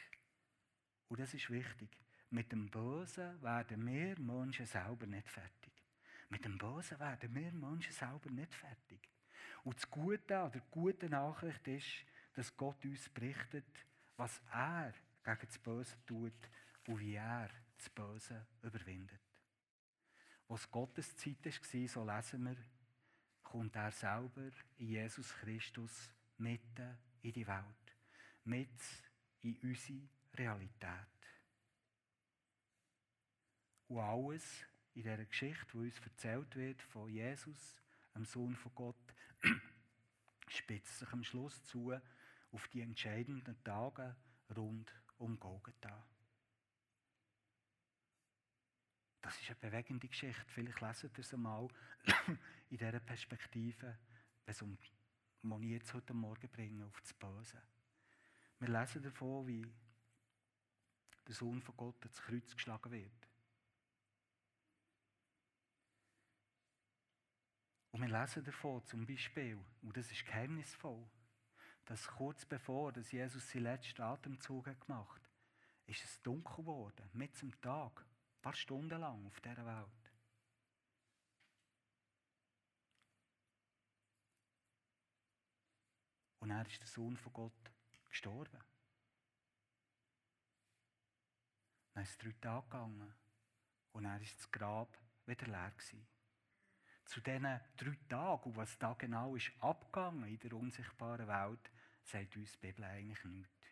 und 1.08 1.20
das 1.20 1.34
ist 1.34 1.50
wichtig, 1.50 1.90
mit 2.30 2.50
dem 2.50 2.70
Bösen 2.70 3.40
werden 3.42 3.86
wir 3.86 4.18
Menschen 4.18 4.64
selber 4.64 5.06
nicht 5.06 5.28
fertig. 5.28 5.72
Mit 6.30 6.42
dem 6.46 6.56
Bösen 6.56 6.98
werden 6.98 7.34
wir 7.34 7.52
Menschen 7.52 7.92
selber 7.92 8.30
nicht 8.30 8.54
fertig. 8.54 9.10
Und 9.62 9.76
das 9.76 9.90
Gute 9.90 10.38
oder 10.38 10.48
die 10.48 10.62
gute 10.70 11.10
Nachricht 11.10 11.68
ist, 11.68 12.04
dass 12.32 12.56
Gott 12.56 12.82
uns 12.86 13.06
berichtet, 13.10 13.68
was 14.16 14.40
er 14.50 14.94
gegen 15.22 15.46
das 15.46 15.58
Böse 15.58 15.96
tut 16.06 16.48
und 16.86 16.98
wie 16.98 17.14
er 17.14 17.50
das 17.76 17.90
Böse 17.90 18.46
überwindet. 18.62 19.20
Was 20.46 20.70
Gottes 20.70 21.14
Zeit 21.14 21.44
war, 21.44 21.88
so 21.88 22.06
lesen 22.06 22.44
wir, 22.44 22.56
kommt 23.50 23.76
er 23.76 23.90
selber 23.90 24.50
in 24.76 24.88
Jesus 24.88 25.32
Christus 25.40 26.10
mitten 26.36 26.98
in 27.22 27.32
die 27.32 27.46
Welt, 27.46 27.96
mit 28.44 28.68
in 29.40 29.56
unsere 29.62 30.00
Realität. 30.34 31.06
Und 33.88 34.00
alles 34.00 34.66
in 34.94 35.02
dieser 35.02 35.24
Geschichte, 35.24 35.66
die 35.72 35.78
uns 35.78 35.98
erzählt 36.00 36.54
wird 36.56 36.82
von 36.82 37.08
Jesus, 37.08 37.76
dem 38.14 38.26
Sohn 38.26 38.54
von 38.54 38.74
Gott, 38.74 39.14
spitzt 40.48 40.98
sich 40.98 41.12
am 41.12 41.24
Schluss 41.24 41.64
zu 41.64 41.98
auf 42.52 42.68
die 42.68 42.82
entscheidenden 42.82 43.62
Tage 43.64 44.14
rund 44.54 44.92
um 45.16 45.40
Golgatha. 45.40 46.06
Das 49.22 49.40
ist 49.40 49.48
eine 49.48 49.56
bewegende 49.56 50.08
Geschichte. 50.08 50.44
Vielleicht 50.48 50.80
lesen 50.80 51.10
ihr 51.14 51.18
es 51.18 51.34
einmal 51.34 51.68
in 52.70 52.78
dieser 52.78 53.00
Perspektive, 53.00 53.98
wenn 54.44 54.52
es 54.52 54.62
um 54.62 54.78
jetzt 55.62 55.94
heute 55.94 56.14
Morgen 56.14 56.48
bringe, 56.48 56.84
auf 56.86 57.00
das 57.00 57.14
Böse. 57.14 57.62
Wir 58.58 58.68
lesen 58.68 59.02
davon, 59.02 59.46
wie 59.46 59.66
der 61.26 61.34
Sohn 61.34 61.62
von 61.62 61.76
Gott 61.76 62.04
ins 62.04 62.20
Kreuz 62.20 62.54
geschlagen 62.54 62.90
wird. 62.90 63.28
Und 67.92 68.02
wir 68.02 68.20
lesen 68.20 68.44
davon 68.44 68.84
zum 68.86 69.06
Beispiel, 69.06 69.58
und 69.82 69.96
das 69.96 70.10
ist 70.10 70.26
geheimnisvoll, 70.26 71.08
dass 71.84 72.06
kurz 72.06 72.44
bevor 72.44 72.92
dass 72.92 73.12
Jesus 73.12 73.50
seinen 73.50 73.62
letzten 73.62 74.02
Atemzug 74.02 74.64
gemacht 74.64 75.22
hat, 75.22 75.28
ist 75.86 76.04
es 76.04 76.20
dunkel 76.22 76.56
geworden, 76.56 77.08
mit 77.14 77.34
zum 77.34 77.58
Tag, 77.60 78.00
ein 78.00 78.42
paar 78.42 78.54
Stunden 78.54 79.00
lang 79.00 79.26
auf 79.26 79.40
dieser 79.40 79.64
Welt. 79.64 80.12
Und 86.40 86.47
er 86.58 86.66
ist 86.66 86.80
der 86.80 86.88
Sohn 86.88 87.16
von 87.16 87.32
Gott 87.32 87.72
gestorben. 88.08 88.58
Dann 91.94 92.02
ist 92.02 92.10
es 92.10 92.18
drei 92.18 92.34
Tage 92.40 92.66
gegangen 92.66 93.14
und 93.92 94.04
er 94.04 94.20
ist 94.20 94.36
das 94.38 94.50
Grab 94.50 94.98
wieder 95.26 95.46
leer 95.46 95.70
gewesen. 95.70 96.06
Zu 97.04 97.20
diesen 97.20 97.60
drei 97.76 97.98
Tagen, 98.08 98.50
und 98.50 98.56
was 98.56 98.78
da 98.78 98.92
genau 98.94 99.36
ist 99.36 99.52
abgegangen 99.60 100.28
in 100.28 100.38
der 100.38 100.52
unsichtbaren 100.52 101.28
Welt, 101.28 101.70
sagt 102.02 102.36
uns 102.36 102.52
die 102.52 102.58
Bibel 102.58 102.84
eigentlich 102.84 103.24
nichts. 103.24 103.66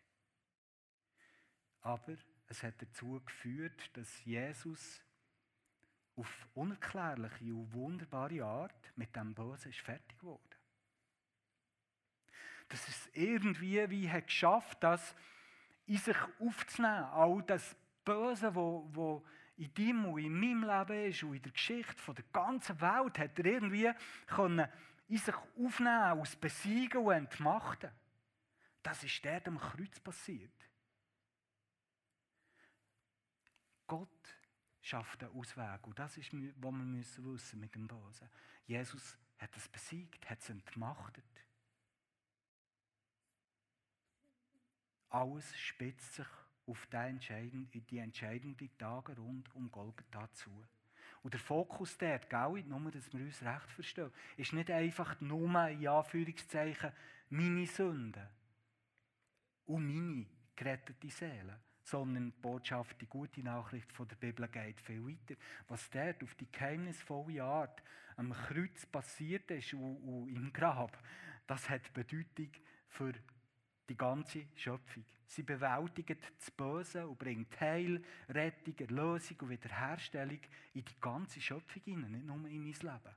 Aber 1.81 2.17
es 2.49 2.63
hat 2.63 2.81
dazu 2.81 3.21
geführt, 3.25 3.97
dass 3.97 4.25
Jesus 4.25 5.03
auf 6.15 6.49
unerklärliche 6.55 7.53
und 7.53 7.73
wunderbare 7.73 8.45
Art 8.45 8.93
mit 8.97 9.15
dem 9.15 9.35
Bösen 9.35 9.73
fertig 9.73 10.23
wurde. 10.23 10.46
Dass 12.69 12.89
es 12.89 13.09
irgendwie 13.13 13.89
wie 13.91 14.11
hat 14.11 14.27
geschafft, 14.27 14.83
das 14.83 15.15
in 15.87 15.99
sich 15.99 16.17
aufzunehmen, 16.41 17.05
all 17.05 17.43
das 17.43 17.77
Böse, 18.05 18.55
wo, 18.55 18.89
wo 18.93 19.25
in 19.57 19.73
deinem 19.75 20.07
und 20.07 20.21
in 20.21 20.39
meinem 20.39 20.65
Leben 20.65 21.11
ist 21.11 21.23
und 21.23 21.35
in 21.35 21.43
der 21.43 21.53
Geschichte 21.53 22.15
der 22.15 22.25
ganzen 22.33 22.81
Welt, 22.81 23.19
hat 23.19 23.39
er 23.39 23.45
irgendwie 23.45 23.91
können 24.27 24.69
in 25.09 25.19
sich 25.19 25.35
aufnehmen, 25.59 26.21
aus 26.21 26.37
besiegen 26.37 27.05
und 27.05 27.13
entmachten. 27.13 27.91
Das 28.83 29.03
ist 29.05 29.25
dort 29.25 29.49
am 29.49 29.59
Kreuz 29.59 29.99
passiert. 30.01 30.53
Gott 33.87 34.09
schafft 34.81 35.23
einen 35.23 35.33
Ausweg. 35.33 35.87
Und 35.87 35.99
das 35.99 36.17
ist, 36.17 36.33
was 36.33 36.73
wir 36.73 36.73
müssen 36.73 37.33
wissen 37.33 37.61
mit 37.61 37.75
dem 37.75 37.87
Bösen. 37.87 38.29
Jesus 38.67 39.17
hat 39.39 39.57
es 39.57 39.69
besiegt, 39.69 40.29
hat 40.29 40.41
es 40.41 40.51
entmachtet. 40.51 41.25
Alles 45.11 45.57
spitzt 45.57 46.15
sich 46.15 46.27
auf 46.67 46.87
die 46.91 47.99
entscheidenden 47.99 48.71
Tage 48.79 49.17
rund 49.17 49.55
um 49.55 49.71
Golgatha 49.71 50.31
zu. 50.33 50.51
Und 51.23 51.33
der 51.35 51.41
Fokus 51.41 51.97
dort, 51.99 52.29
gell, 52.31 52.65
nur, 52.65 52.91
dass 52.91 53.13
wir 53.13 53.25
uns 53.25 53.43
recht 53.43 53.71
verstehen, 53.71 54.13
ist 54.37 54.53
nicht 54.53 54.71
einfach 54.71 55.21
nur, 55.21 55.69
in 55.69 55.89
Anführungszeichen, 55.89 56.93
meine 57.31 57.67
Sünden 57.67 58.29
und 59.67 59.87
meine 59.87 60.27
gerettete 60.55 61.11
Seele, 61.11 61.59
sondern 61.83 62.31
die 62.31 62.41
Botschaft, 62.41 63.01
die 63.01 63.07
gute 63.07 63.43
Nachricht 63.43 63.93
von 63.93 64.09
der 64.09 64.17
Bibel 64.17 64.47
geht 64.49 64.81
viel 64.81 65.05
weiter. 65.05 65.35
Was 65.69 65.91
dort 65.91 66.23
auf 66.23 66.35
die 66.35 66.51
geheimnisvolle 66.51 67.43
Art 67.43 67.83
am 68.17 68.33
Kreuz 68.33 68.87
passiert 68.87 69.51
ist 69.51 69.75
und, 69.75 69.97
und 69.97 70.29
im 70.29 70.53
Grab, 70.53 70.97
das 71.47 71.69
hat 71.69 71.93
Bedeutung 71.93 72.51
für 72.89 73.13
die 73.89 73.97
ganze 73.97 74.47
Schöpfung. 74.55 75.05
Sie 75.27 75.43
bewältigt 75.43 76.21
das 76.39 76.51
Böse 76.51 77.07
und 77.07 77.19
bringt 77.19 77.61
Heil, 77.61 78.03
Rettung, 78.29 78.77
Erlösung 78.79 79.39
und 79.41 79.51
Wiederherstellung 79.51 80.41
in 80.75 80.85
die 80.85 81.01
ganze 81.01 81.41
Schöpfung 81.41 81.83
hinein, 81.83 82.13
nicht 82.13 82.27
nur 82.27 82.37
in 82.49 82.63
mein 82.63 82.73
Leben. 82.73 83.15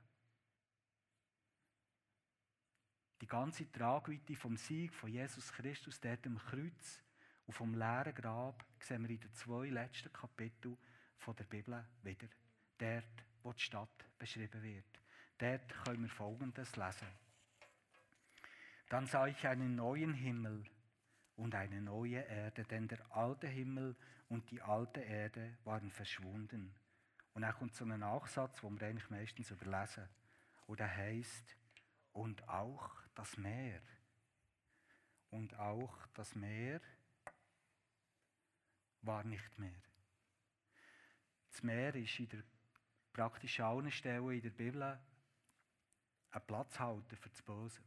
Die 3.20 3.26
ganze 3.26 3.70
Tragweite 3.70 4.34
vom 4.34 4.56
Sieg 4.56 4.94
von 4.94 5.10
Jesus 5.10 5.52
Christus 5.52 6.00
dort 6.00 6.26
am 6.26 6.38
Kreuz 6.38 7.02
und 7.46 7.52
vom 7.52 7.74
leeren 7.74 8.14
Grab 8.14 8.64
sehen 8.80 9.02
wir 9.02 9.10
in 9.10 9.20
den 9.20 9.34
zwei 9.34 9.68
letzten 9.68 10.12
Kapiteln 10.12 10.76
der 11.26 11.44
Bibel 11.44 11.84
wieder. 12.02 12.28
Dort, 12.78 13.24
wo 13.42 13.52
die 13.52 13.60
Stadt 13.60 14.06
beschrieben 14.18 14.62
wird. 14.62 15.00
Dort 15.36 15.68
können 15.84 16.02
wir 16.02 16.08
Folgendes 16.08 16.76
lesen. 16.76 17.08
Dann 18.90 19.06
sah 19.06 19.28
ich 19.28 19.46
einen 19.46 19.76
neuen 19.76 20.12
Himmel 20.12 20.64
und 21.36 21.54
eine 21.54 21.80
neue 21.80 22.22
Erde, 22.22 22.64
denn 22.64 22.88
der 22.88 22.98
alte 23.16 23.46
Himmel 23.46 23.96
und 24.28 24.50
die 24.50 24.60
alte 24.60 25.00
Erde 25.00 25.56
waren 25.62 25.92
verschwunden. 25.92 26.74
Und 27.32 27.42
dann 27.42 27.54
kommt 27.54 27.72
so 27.76 27.84
ein 27.84 28.00
Nachsatz, 28.00 28.60
den 28.60 28.80
wir 28.80 28.88
eigentlich 28.88 29.08
meistens 29.08 29.52
überlesen. 29.52 30.08
Und 30.66 30.80
der 30.80 30.94
heißt, 30.94 31.56
und 32.12 32.46
auch 32.48 32.90
das 33.14 33.36
Meer. 33.36 33.80
Und 35.30 35.54
auch 35.54 36.08
das 36.14 36.34
Meer 36.34 36.80
war 39.02 39.22
nicht 39.22 39.56
mehr. 39.56 39.82
Das 41.52 41.62
Meer 41.62 41.94
ist 41.94 42.18
in 42.18 42.28
der 42.28 42.42
praktisch 43.12 43.60
allen 43.60 43.92
Stellen 43.92 44.32
in 44.32 44.42
der 44.42 44.50
Bibel 44.50 44.82
ein 44.82 46.46
Platzhalter 46.48 47.16
für 47.16 47.28
das 47.28 47.42
Böse. 47.42 47.80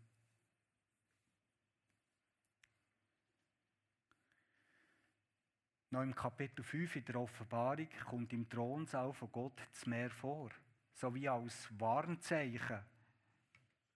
Noch 5.93 6.01
im 6.01 6.15
Kapitel 6.15 6.63
5 6.63 6.95
in 6.95 7.05
der 7.05 7.17
Offenbarung 7.17 7.87
kommt 8.09 8.33
im 8.33 8.49
Thronsaal 8.49 9.13
von 9.13 9.31
Gott 9.31 9.61
das 9.71 9.85
Meer 9.85 10.09
vor. 10.09 10.49
So 10.95 11.13
wie 11.13 11.29
als 11.29 11.69
Warnzeichen 11.79 12.79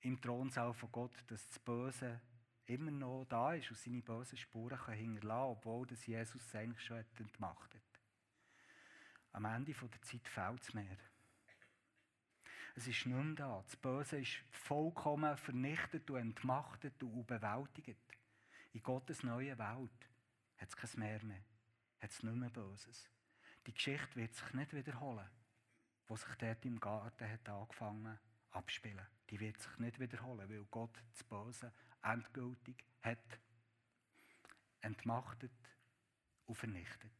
im 0.02 0.22
Thronsaal 0.22 0.76
von 0.76 0.92
Gott, 0.92 1.24
dass 1.26 1.50
das 1.50 1.58
Böse 1.58 2.22
immer 2.68 2.92
noch 2.92 3.26
da 3.28 3.56
ist 3.56 3.72
und 3.72 3.80
seine 3.80 4.04
bösen 4.04 4.38
Spuren 4.38 4.78
kann 4.78 4.94
hinterlassen 4.94 5.58
obwohl 5.58 5.88
das 5.88 6.06
Jesus 6.06 6.46
es 6.46 6.54
eigentlich 6.54 6.86
schon 6.86 7.04
entmacht 7.18 7.74
hat. 7.74 8.02
Am 9.32 9.46
Ende 9.46 9.74
der 9.74 10.02
Zeit 10.04 10.28
fällt 10.28 10.60
das 10.60 10.76
Meer. 10.76 10.98
Es 12.76 12.86
ist 12.86 13.08
nicht 13.08 13.08
mehr 13.08 13.34
da. 13.34 13.64
Das 13.66 13.76
Böse 13.76 14.20
ist 14.20 14.36
vollkommen 14.52 15.36
vernichtet 15.36 16.12
und 16.12 16.18
entmachtet 16.18 17.02
und 17.02 17.26
bewältigt. 17.26 17.98
In 18.74 18.84
Gottes 18.84 19.24
neuen 19.24 19.58
Welt 19.58 20.10
hat 20.58 20.70
es 20.70 20.76
kein 20.76 21.00
Meer 21.00 21.24
mehr 21.24 21.57
hat 22.00 22.12
es 22.12 22.24
nicht 22.24 22.36
mehr 22.36 22.50
Böses. 22.50 23.10
Die 23.66 23.74
Geschichte 23.74 24.16
wird 24.16 24.34
sich 24.34 24.54
nicht 24.54 24.74
wiederholen, 24.74 25.30
wo 26.08 26.16
sich 26.16 26.34
dort 26.36 26.64
im 26.66 26.80
Garten 26.80 27.30
hat 27.30 27.50
angefangen 27.50 28.18
abspielen. 28.52 29.06
Die 29.30 29.40
wird 29.40 29.60
sich 29.60 29.78
nicht 29.78 30.00
wiederholen, 30.00 30.50
weil 30.50 30.64
Gott 30.66 30.98
das 31.12 31.24
Böse 31.24 31.72
endgültig 32.02 32.84
hat 33.02 33.40
entmachtet 34.82 35.52
und 36.46 36.56
vernichtet. 36.56 37.12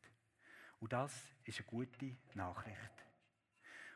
Und 0.80 0.94
das 0.94 1.14
ist 1.44 1.60
eine 1.60 1.68
gute 1.68 2.16
Nachricht. 2.34 3.06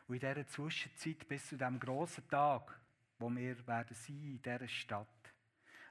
Und 0.06 0.16
in 0.16 0.20
dieser 0.20 0.46
Zwischenzeit 0.46 1.26
bis 1.28 1.48
zu 1.48 1.56
dem 1.56 1.78
grossen 1.78 2.28
Tag, 2.28 2.78
wo 3.18 3.30
wir 3.30 3.66
werden 3.66 3.94
sein 3.94 4.22
in 4.22 4.42
dieser 4.42 4.68
Stadt, 4.68 5.34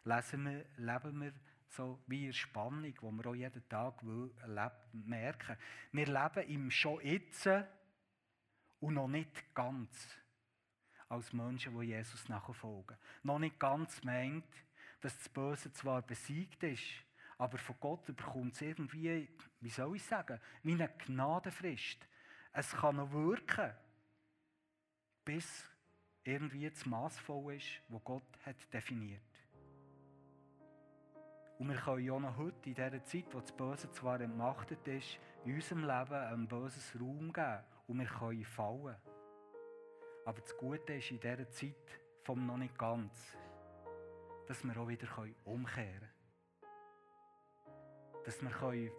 lesen 0.04 0.44
wir, 0.46 0.66
leben 0.78 1.22
wir 1.22 1.34
so 1.72 2.00
wie 2.08 2.26
eine 2.26 2.34
Spannung, 2.34 2.84
die 2.84 3.02
wir 3.02 3.26
auch 3.26 3.36
jeden 3.36 3.68
Tag 3.70 4.04
merken. 4.04 5.58
Wir 5.92 6.06
leben 6.06 6.50
im 6.50 6.72
Schon 6.72 7.02
jetzt 7.02 7.48
und 8.80 8.94
noch 8.96 9.08
nicht 9.08 9.56
ganz 9.56 9.90
als 11.08 11.32
Menschen, 11.34 11.80
die 11.80 11.88
Jesus 11.88 12.28
nachfolgen. 12.30 12.98
Noch 13.24 13.40
nicht 13.40 13.60
ganz 13.60 14.04
meint, 14.04 14.46
dass 15.00 15.18
das 15.18 15.30
Böse 15.30 15.72
zwar 15.72 16.02
besiegt 16.02 16.62
ist, 16.64 16.84
aber 17.38 17.58
von 17.58 17.76
Gott 17.80 18.06
bekommt 18.06 18.54
es 18.56 18.62
irgendwie, 18.62 19.30
wie 19.62 19.70
soll 19.70 19.96
ich 19.96 20.04
sagen, 20.04 20.40
wie 20.64 20.74
eine 20.74 20.90
Gnadenfrist. 20.90 22.08
Es 22.54 22.72
kann 22.72 22.98
noch 22.98 23.12
wirken, 23.12 23.74
bis 25.24 25.66
irgendwie 26.24 26.70
das 26.70 26.86
Maß 26.86 27.18
voll 27.20 27.56
ist, 27.56 27.82
wo 27.88 28.00
Gott 28.00 28.24
hat 28.46 28.58
definiert. 28.74 29.22
Und 31.62 31.70
wir 31.70 31.76
können 31.76 32.04
ja 32.04 32.20
noch 32.20 32.38
heute, 32.38 32.70
in 32.70 32.74
dieser 32.74 33.04
Zeit, 33.04 33.26
wo 33.34 33.40
das 33.40 33.52
Böse 33.52 33.92
zwar 33.92 34.20
entmachtet 34.20 34.88
ist, 34.88 35.20
in 35.46 35.54
unserem 35.54 35.82
Leben 35.82 36.16
ein 36.16 36.48
böses 36.48 37.00
Raum 37.00 37.32
geben. 37.32 37.60
Und 37.86 38.00
wir 38.00 38.08
können 38.08 38.44
fallen. 38.44 38.96
Aber 40.26 40.42
das 40.42 40.58
Gute 40.58 40.94
ist 40.94 41.12
in 41.12 41.20
dieser 41.20 41.48
Zeit 41.52 42.00
vom 42.24 42.48
noch 42.48 42.58
nicht 42.58 42.76
ganz, 42.80 43.38
dass 44.48 44.64
wir 44.64 44.76
auch 44.76 44.88
wieder 44.88 45.08
umkehren 45.46 46.00
können. 46.00 46.10
Dass 48.26 48.42
wir 48.42 48.50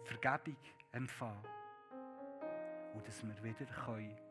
Vergebung 0.05 0.55
empfangen 0.93 1.43
können. 1.43 2.93
Und 2.93 3.05
dass 3.05 3.21
wir 3.27 3.43
wieder 3.43 3.67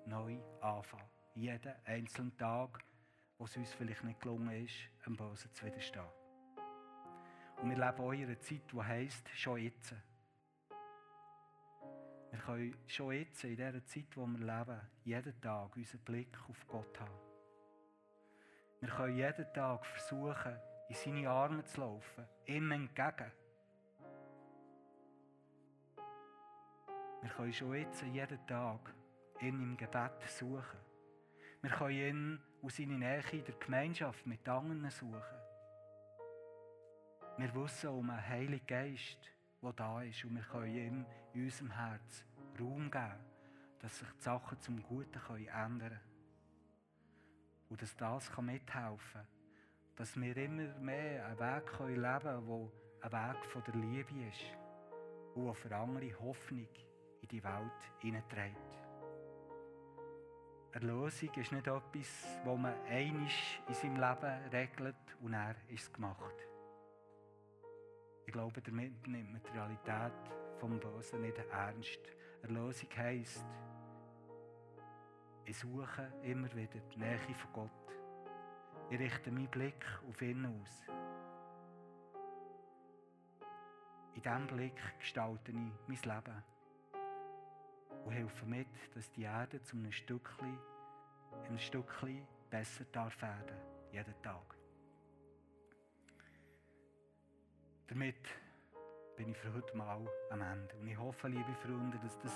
neu 0.07 0.39
anfangen 0.63 1.03
können. 1.35 1.35
Jeden 1.35 1.75
einzelnen 1.85 2.35
Tag, 2.39 2.83
wo 3.37 3.45
es 3.45 3.55
uns 3.59 3.75
vielleicht 3.75 4.05
nicht 4.05 4.21
gelungen 4.21 4.65
ist, 4.65 4.89
dem 5.05 5.19
Bösen 5.19 5.53
zu 5.53 5.67
widerstehen. 5.67 6.22
Und 7.63 7.71
wir 7.71 7.77
leben 7.77 8.11
einer 8.11 8.41
Zeit, 8.41 8.63
die 8.73 8.83
heisst, 8.83 9.29
schon 9.37 9.59
jetzt. 9.59 9.95
Wir 12.33 12.39
können 12.41 12.77
schon 12.89 13.13
jetzt, 13.13 13.45
in 13.45 13.55
dieser 13.55 13.87
Zeit, 13.87 14.17
in 14.17 14.35
der 14.35 14.39
wir 14.39 14.59
leben, 14.59 14.81
jeden 15.05 15.41
Tag 15.41 15.77
unseren 15.77 16.01
Blick 16.01 16.37
auf 16.49 16.67
Gott 16.67 16.99
haben. 16.99 17.15
Wir 18.81 18.89
können 18.89 19.17
jeden 19.17 19.53
Tag 19.55 19.87
versuchen, 19.87 20.59
in 20.89 20.95
seine 20.97 21.31
Arme 21.31 21.63
zu 21.63 21.81
laufen, 21.83 22.25
ihm 22.47 22.73
entgegen. 22.73 23.31
Wir 27.21 27.31
können 27.31 27.53
schon 27.53 27.75
jetzt, 27.75 28.03
jeden 28.03 28.47
Tag, 28.49 28.93
ihn 29.41 29.63
im 29.63 29.77
Gebet 29.77 30.21
suchen. 30.27 30.81
Wir 31.61 31.71
können 31.71 31.93
ihn 31.93 32.41
aus 32.61 32.77
seiner 32.77 32.99
Nähe 32.99 33.23
in 33.31 33.45
der 33.45 33.55
Gemeinschaft 33.55 34.27
mit 34.27 34.49
anderen 34.49 34.91
suchen. 34.91 35.42
Wir 37.39 37.55
wissen 37.55 37.91
um 37.91 38.11
einen 38.11 38.29
Heiligen 38.29 38.67
Geist, 38.67 39.19
der 39.63 39.73
da 39.73 40.03
ist. 40.03 40.25
Und 40.25 40.37
wir 40.37 40.43
können 40.43 40.75
ihm 40.75 41.07
in 41.33 41.45
unserem 41.45 41.71
Herz 41.71 42.25
Raum 42.61 42.91
geben, 42.91 43.25
dass 43.81 43.99
sich 43.99 44.09
die 44.19 44.23
Sachen 44.23 44.61
zum 44.61 44.83
Guten 44.83 45.21
ändern 45.37 45.79
können. 45.79 46.01
Und 47.71 47.81
dass 47.81 47.97
das 47.97 48.31
mithelfen 48.39 48.99
kann, 49.13 49.27
dass 49.97 50.17
wir 50.21 50.37
immer 50.37 50.79
mehr 50.79 51.27
einen 51.27 51.39
Weg 51.39 51.79
leben 51.81 52.03
können, 52.05 52.71
der 53.01 53.11
ein 53.11 53.35
Weg 53.35 53.45
von 53.47 53.65
der 53.65 53.75
Liebe 53.75 54.29
ist 54.29 54.45
und 55.35 55.47
der 55.47 55.55
für 55.55 55.75
andere 55.75 56.21
Hoffnung 56.21 56.69
in 57.23 57.29
die 57.29 57.43
Welt 57.43 57.93
hineinträgt. 58.01 58.57
Erlösung 60.73 61.35
ist 61.35 61.53
nicht 61.53 61.67
etwas, 61.67 62.39
das 62.45 62.59
man 62.59 62.75
einig 62.87 63.61
in 63.69 63.75
seinem 63.75 63.97
Leben 63.97 64.51
regelt 64.51 65.17
und 65.21 65.35
er 65.35 65.55
ist 65.69 65.85
es 65.85 65.93
gemacht. 65.93 66.52
Ich 68.33 68.35
glaube, 68.35 68.63
damit 68.63 69.07
nimmt 69.07 69.31
man 69.31 69.43
die 69.43 69.51
Realität 69.51 70.13
vom 70.59 70.81
Bösen 70.81 71.21
nicht 71.21 71.37
ernst. 71.37 72.01
Erlösung 72.43 72.89
heisst, 72.97 73.45
ich 75.45 75.59
suche 75.59 76.11
immer 76.23 76.51
wieder 76.55 76.81
die 76.95 76.99
Nähe 76.99 77.19
von 77.19 77.53
Gott. 77.53 77.95
Ich 78.89 78.99
richte 78.99 79.31
meinen 79.31 79.51
Blick 79.51 79.85
auf 80.09 80.23
ihn 80.23 80.47
aus. 80.47 80.87
In 84.15 84.23
diesem 84.23 84.47
Blick 84.47 84.81
gestalte 84.99 85.53
ich 85.53 86.07
mein 86.07 86.17
Leben 86.17 86.43
und 88.07 88.13
helfe 88.13 88.47
mit, 88.47 88.95
dass 88.95 89.13
die 89.13 89.25
Erde 89.25 89.61
zu 89.61 89.77
einem 89.77 89.93
Stückchen, 89.93 90.59
ein 91.51 91.59
Stückchen 91.59 92.27
besser 92.49 92.87
darf 92.93 93.21
werden, 93.21 93.59
jeden 93.93 94.23
Tag. 94.23 94.62
Damit 97.93 98.17
bin 99.17 99.29
ich 99.29 99.37
für 99.37 99.53
heute 99.53 99.77
mal 99.77 100.01
am 100.31 100.41
Ende. 100.41 100.75
Und 100.81 100.89
ich 100.89 100.97
hoffe, 100.97 101.29
liebe 101.29 101.55
Freunde, 101.57 101.99
dass 101.99 102.19
das 102.21 102.33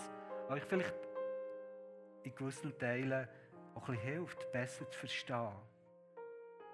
euch 0.50 0.62
vielleicht 0.64 0.94
in 2.24 2.34
gewissen 2.34 2.78
Teilen 2.78 3.26
auch 3.74 3.88
ein 3.88 3.94
hilft, 3.94 4.52
besser 4.52 4.86
zu 4.90 4.98
verstehen. 4.98 5.56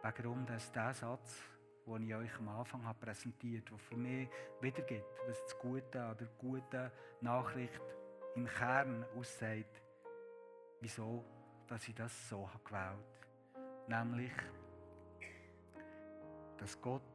Warum 0.02 0.44
dass 0.46 0.72
der 0.72 0.92
Satz, 0.94 1.44
den 1.86 2.08
ich 2.08 2.12
euch 2.12 2.36
am 2.38 2.48
Anfang 2.48 2.84
habe 2.84 2.98
präsentiert 2.98 3.70
habe, 3.70 3.76
der 3.78 3.88
für 3.88 3.96
mich 3.96 4.28
wiedergibt, 4.60 5.20
was 5.28 5.40
das 5.44 5.56
Gute 5.60 6.02
an 6.02 6.16
der 6.16 6.28
guten 6.38 6.90
Nachricht 7.20 7.82
im 8.34 8.48
Kern 8.48 9.06
aussagt, 9.16 9.80
wieso 10.80 11.24
dass 11.68 11.86
ich 11.86 11.94
das 11.94 12.28
so 12.28 12.50
gewählt 12.64 12.82
habe. 12.82 14.04
Nämlich, 14.04 14.32
dass 16.58 16.80
Gott 16.80 17.11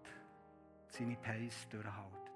seine 0.90 1.16
Pace 1.18 1.68
durchhaltet. 1.70 2.32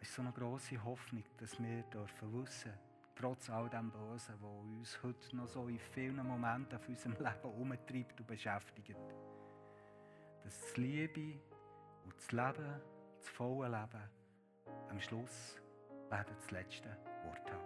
Es 0.00 0.08
ist 0.08 0.16
so 0.16 0.22
eine 0.22 0.32
grosse 0.32 0.82
Hoffnung, 0.84 1.24
dass 1.38 1.60
wir 1.62 1.82
dürfen 1.84 2.42
wissen, 2.42 2.72
trotz 3.16 3.48
all 3.48 3.68
dem 3.70 3.90
Bösen, 3.90 4.34
das 4.40 4.42
uns 4.42 5.02
heute 5.02 5.36
noch 5.36 5.48
so 5.48 5.66
in 5.68 5.78
vielen 5.78 6.26
Momenten 6.26 6.76
auf 6.76 6.88
unserem 6.88 7.12
Leben 7.18 7.60
umtreibt 7.60 8.20
und 8.20 8.26
beschäftigt, 8.26 8.96
dass 10.42 10.60
das 10.60 10.76
Liebe 10.76 11.40
und 12.04 12.14
das 12.16 12.32
Leben, 12.32 12.80
das 13.18 13.28
volle 13.30 13.68
Leben, 13.68 14.02
am 14.90 15.00
Schluss 15.00 15.60
werden 16.10 16.34
das 16.36 16.50
letzte 16.50 16.96
Wort 17.24 17.50
haben. 17.50 17.63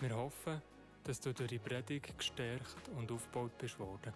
Wir 0.00 0.16
hoffen, 0.16 0.60
dass 1.04 1.20
du 1.20 1.32
durch 1.32 1.50
die 1.50 1.58
Predigt 1.58 2.18
gestärkt 2.18 2.88
und 2.96 3.10
aufgebaut 3.12 3.56
bist 3.58 3.78
worden. 3.78 4.12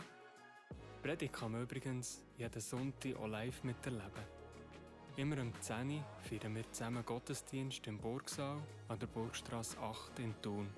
Die 0.71 1.03
Predigt 1.07 1.33
kann 1.33 1.53
man 1.53 1.63
übrigens 1.63 2.23
jeden 2.37 2.61
Sonntag 2.61 3.17
auch 3.17 3.29
live 3.29 3.63
miterleben. 3.63 4.39
Immer 5.17 5.41
um 5.41 5.53
10 5.61 5.91
Uhr 5.91 6.05
feiern 6.21 6.57
wir 6.57 6.71
zusammen 6.73 7.05
Gottesdienst 7.05 7.87
im 7.87 7.99
Burgsaal 7.99 8.59
an 8.89 8.99
der 8.99 9.07
Burgstrasse 9.07 9.79
8 9.79 10.19
in 10.19 10.35
Thun. 10.43 10.69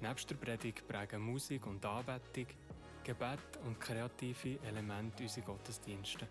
Neben 0.00 0.26
der 0.28 0.34
Predigt 0.36 0.86
prägen 0.86 1.22
Musik 1.22 1.66
und 1.66 1.84
Anbetung, 1.84 2.46
Gebet 3.02 3.58
und 3.66 3.80
kreative 3.80 4.58
Elemente 4.64 5.24
unsere 5.24 5.46
Gottesdienste. 5.46 6.28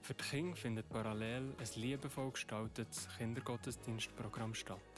Für 0.00 0.14
die 0.14 0.24
Kinder 0.24 0.56
findet 0.56 0.88
parallel 0.88 1.54
ein 1.58 1.80
liebevoll 1.80 2.30
gestaltetes 2.30 3.08
Kindergottesdienstprogramm 3.18 4.54
statt. 4.54 4.95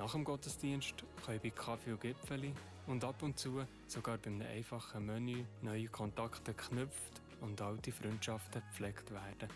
Nach 0.00 0.12
dem 0.12 0.24
Gottesdienst 0.24 0.94
können 1.26 1.40
bei 1.42 1.50
Kaffee 1.50 1.92
und 1.92 2.00
Gipfeli 2.00 2.54
und 2.86 3.04
ab 3.04 3.22
und 3.22 3.38
zu 3.38 3.66
sogar 3.86 4.16
bei 4.16 4.30
einem 4.30 4.40
einfachen 4.40 5.04
Menü 5.04 5.44
neue 5.60 5.88
Kontakte 5.88 6.54
geknüpft 6.54 7.20
und 7.42 7.60
alte 7.60 7.92
Freundschaften 7.92 8.62
gepflegt 8.62 9.10
werden. 9.10 9.50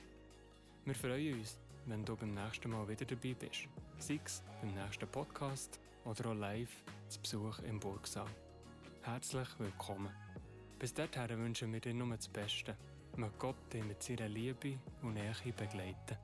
Wir 0.84 0.94
freuen 0.94 1.38
uns, 1.38 1.56
wenn 1.86 2.04
du 2.04 2.14
beim 2.14 2.34
nächsten 2.34 2.70
Mal 2.70 2.86
wieder 2.86 3.06
dabei 3.06 3.32
bist. 3.32 3.68
Sei 3.98 4.20
es 4.22 4.42
beim 4.60 4.74
nächsten 4.74 5.08
Podcast 5.08 5.80
oder 6.04 6.28
auch 6.28 6.34
live 6.34 6.84
zu 7.08 7.20
Besuch 7.20 7.60
im 7.60 7.80
Burgsaal. 7.80 8.28
Herzlich 9.00 9.48
willkommen. 9.58 10.12
Bis 10.78 10.92
dahin 10.92 11.38
wünschen 11.38 11.72
wir 11.72 11.80
dir 11.80 11.94
nur 11.94 12.14
das 12.14 12.28
Beste. 12.28 12.76
Möge 13.16 13.32
Gott 13.38 13.72
dich 13.72 13.82
mit 13.82 14.02
seiner 14.02 14.28
Liebe 14.28 14.78
und 15.00 15.14
Nähe 15.14 15.32
begleiten. 15.56 16.18